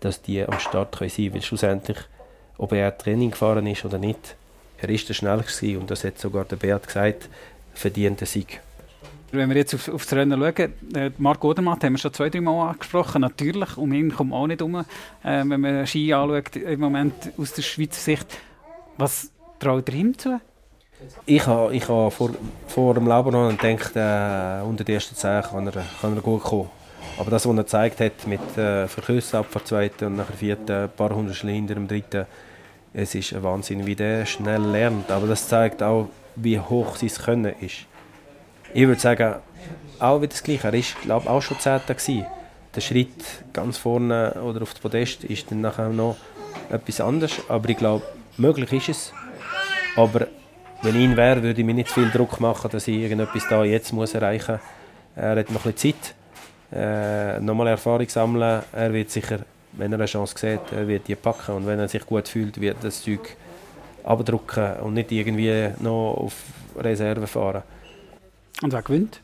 [0.00, 1.42] dass die am Start können sein können.
[1.42, 1.98] Schlussendlich,
[2.56, 4.36] ob er Training gefahren ist oder nicht,
[4.78, 7.28] er ist der Schnellste und das hat sogar der Beat gesagt,
[7.74, 8.60] verdient der Sieg.
[9.30, 12.30] Wenn wir jetzt auf, auf das Rennen schauen, äh, Marco Odermatt haben wir schon zwei,
[12.30, 13.20] drei Mal angesprochen.
[13.20, 14.84] Natürlich, um ihn kommt auch nicht um, äh,
[15.22, 18.26] wenn man Ski anschaut, im Moment aus der Schweizer Sicht.
[18.96, 20.40] Was traut ihr ihm zu?
[21.26, 22.30] Ich habe ich ha vor,
[22.66, 26.70] vor dem Laboran gedacht, äh, unter den ersten zehn kann er, kann er gut kommen.
[27.18, 30.84] Aber das, was er gezeigt hat mit äh, Verküssen ab der zweiten und nachher vierten,
[30.84, 32.26] ein paar hundert hinter dem dritten,
[32.92, 35.10] es ist ein Wahnsinn, wie der schnell lernt.
[35.10, 37.86] Aber das zeigt auch, wie hoch sein Können ist.
[38.74, 39.36] Ich würde sagen,
[39.98, 40.68] auch wieder das Gleiche.
[40.68, 41.96] Er war, glaube auch schon Zehnter.
[42.74, 46.16] Der Schritt ganz vorne oder auf das Podest ist dann nachher noch
[46.70, 47.32] etwas anderes.
[47.48, 48.04] Aber ich glaube,
[48.36, 49.12] möglich ist es.
[49.96, 50.28] Aber
[50.82, 53.64] wenn ich ihn wäre, würde ich mir nicht viel Druck machen, dass ich irgendetwas da
[53.64, 54.60] jetzt muss erreichen muss.
[55.16, 56.14] Er hat noch ein bisschen Zeit.
[56.70, 58.62] Äh, nochmal Erfahrung sammeln.
[58.72, 59.40] Er wird sicher,
[59.72, 61.56] wenn er eine Chance sieht, er wird die packen.
[61.56, 63.36] Und wenn er sich gut fühlt, wird das Zeug
[64.04, 66.34] abdrucken und nicht irgendwie noch auf
[66.76, 67.62] Reserve fahren.
[68.62, 69.20] Und wer gewinnt?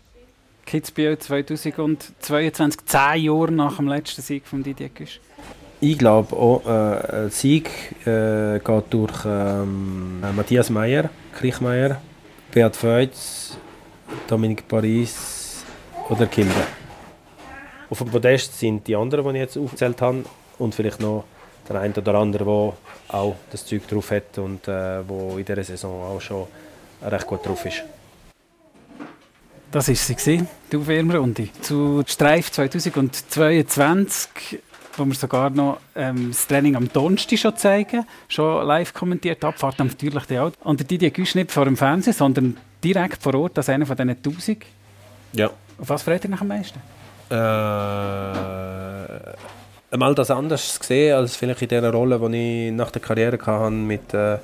[0.66, 5.20] Kitzbühel 2022, zehn Jahre nach dem letzten Sieg von Didier Güsch.
[5.80, 7.68] Ich glaube auch, äh, Sieg
[8.06, 12.00] äh, geht durch ähm, Matthias Meyer, Kriechmeier,
[12.52, 13.56] Beat Feutz,
[14.26, 15.62] Dominique Paris
[16.08, 16.54] oder Kilde.
[17.90, 20.24] Auf dem Podest sind die anderen, die ich jetzt aufgezählt habe
[20.58, 21.24] und vielleicht noch
[21.68, 22.72] der eine oder andere, der
[23.14, 26.46] auch das Zeug drauf hat und äh, wo in dieser Saison auch schon
[27.02, 27.82] recht gut drauf ist.
[29.70, 31.48] Das war sie, die Aufwärmrunde.
[31.60, 34.60] Zu Streif 2022,
[34.98, 39.78] wo wir sogar noch ähm, das Training am Donnerstag schon zeigen, schon live kommentiert, Abfahrt
[39.78, 40.52] natürlich auch.
[40.62, 43.96] Und der Didier Güsch nicht vor dem Fernsehen, sondern direkt vor Ort als einer von
[43.96, 44.64] diesen 1000.
[45.32, 45.50] Ja.
[45.78, 46.80] Auf was freut ihr noch am meisten?
[47.30, 47.34] Äh,
[49.90, 53.70] einmal das anders gesehen, als vielleicht in der Rolle, die ich nach der Karriere hatte,
[53.70, 54.38] mit äh,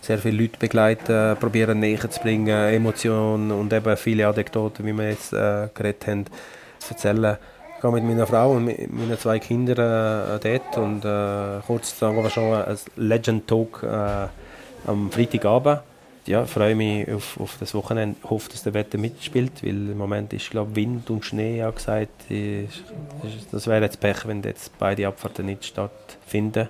[0.00, 5.10] sehr viele Leute begleiten, probieren näher zu bringen, Emotionen und eben viele Anekdoten, wie wir
[5.10, 6.26] jetzt äh, geredet haben,
[6.78, 7.36] zu erzählen.
[7.86, 12.30] Gehe mit meiner Frau und meinen zwei Kindern äh, dort und äh, kurz sagen wir
[12.30, 15.82] schon ein Legend Talk äh, am Freitagabend.
[16.26, 18.16] Ja, freue mich auf, auf das Wochenende.
[18.28, 22.24] Hoffe, dass der Wetter mitspielt, weil im Moment ist glaube Wind und Schnee auch gesagt.
[23.52, 26.68] das wäre jetzt Pech, wenn jetzt beide Abfahrten nicht stattfinden.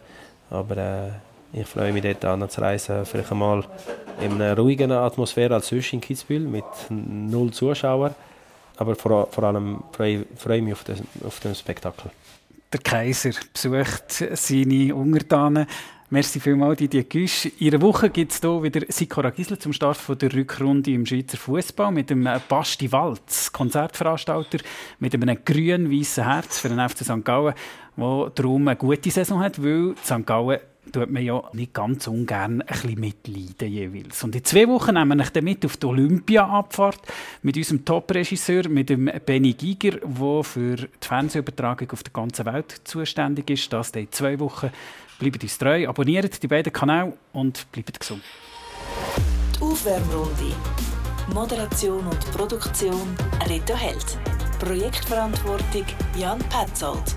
[0.51, 1.09] Aber äh,
[1.59, 3.65] ich freue mich dort anzureisen, vielleicht einmal
[4.21, 8.15] in einer ruhigen Atmosphäre als sonst in Kitzbühel mit null Zuschauern.
[8.77, 12.11] Aber vor, vor allem freue, freue ich mich auf den, auf den Spektakel.
[12.73, 15.67] Der Kaiser besucht seine Untertanen.
[16.09, 17.47] Merci vielmals, Didier Güsch.
[17.59, 21.05] In einer Woche gibt es hier wieder Sikora Gisler zum Start von der Rückrunde im
[21.05, 24.59] Schweizer Fußball mit dem Basti Walz, Konzertveranstalter
[25.01, 27.25] mit einem grün-weißen Herz für den FC St.
[27.25, 27.55] Gallen,
[27.97, 30.25] der darum eine gute Saison hat, weil St.
[30.25, 30.61] Gallen
[30.93, 34.23] tut man ja nicht ganz ungern ein bisschen mitleiden jeweils.
[34.25, 37.01] Und in zwei Wochen nehmen wir euch mit auf die Olympia-Abfahrt
[37.43, 42.81] mit unserem Top-Regisseur, mit dem Benny Giger, der für die Fernsehübertragung auf der ganzen Welt
[42.85, 43.73] zuständig ist.
[43.73, 44.71] Das in zwei Wochen.
[45.19, 48.23] Bleibt uns treu, abonniert die beiden Kanäle und bleibt gesund.
[49.57, 50.55] Die Aufwärmrunde.
[51.33, 53.17] Moderation und Produktion
[53.49, 54.19] Rito Held.
[54.59, 55.85] Projektverantwortung
[56.17, 57.17] Jan Petzold.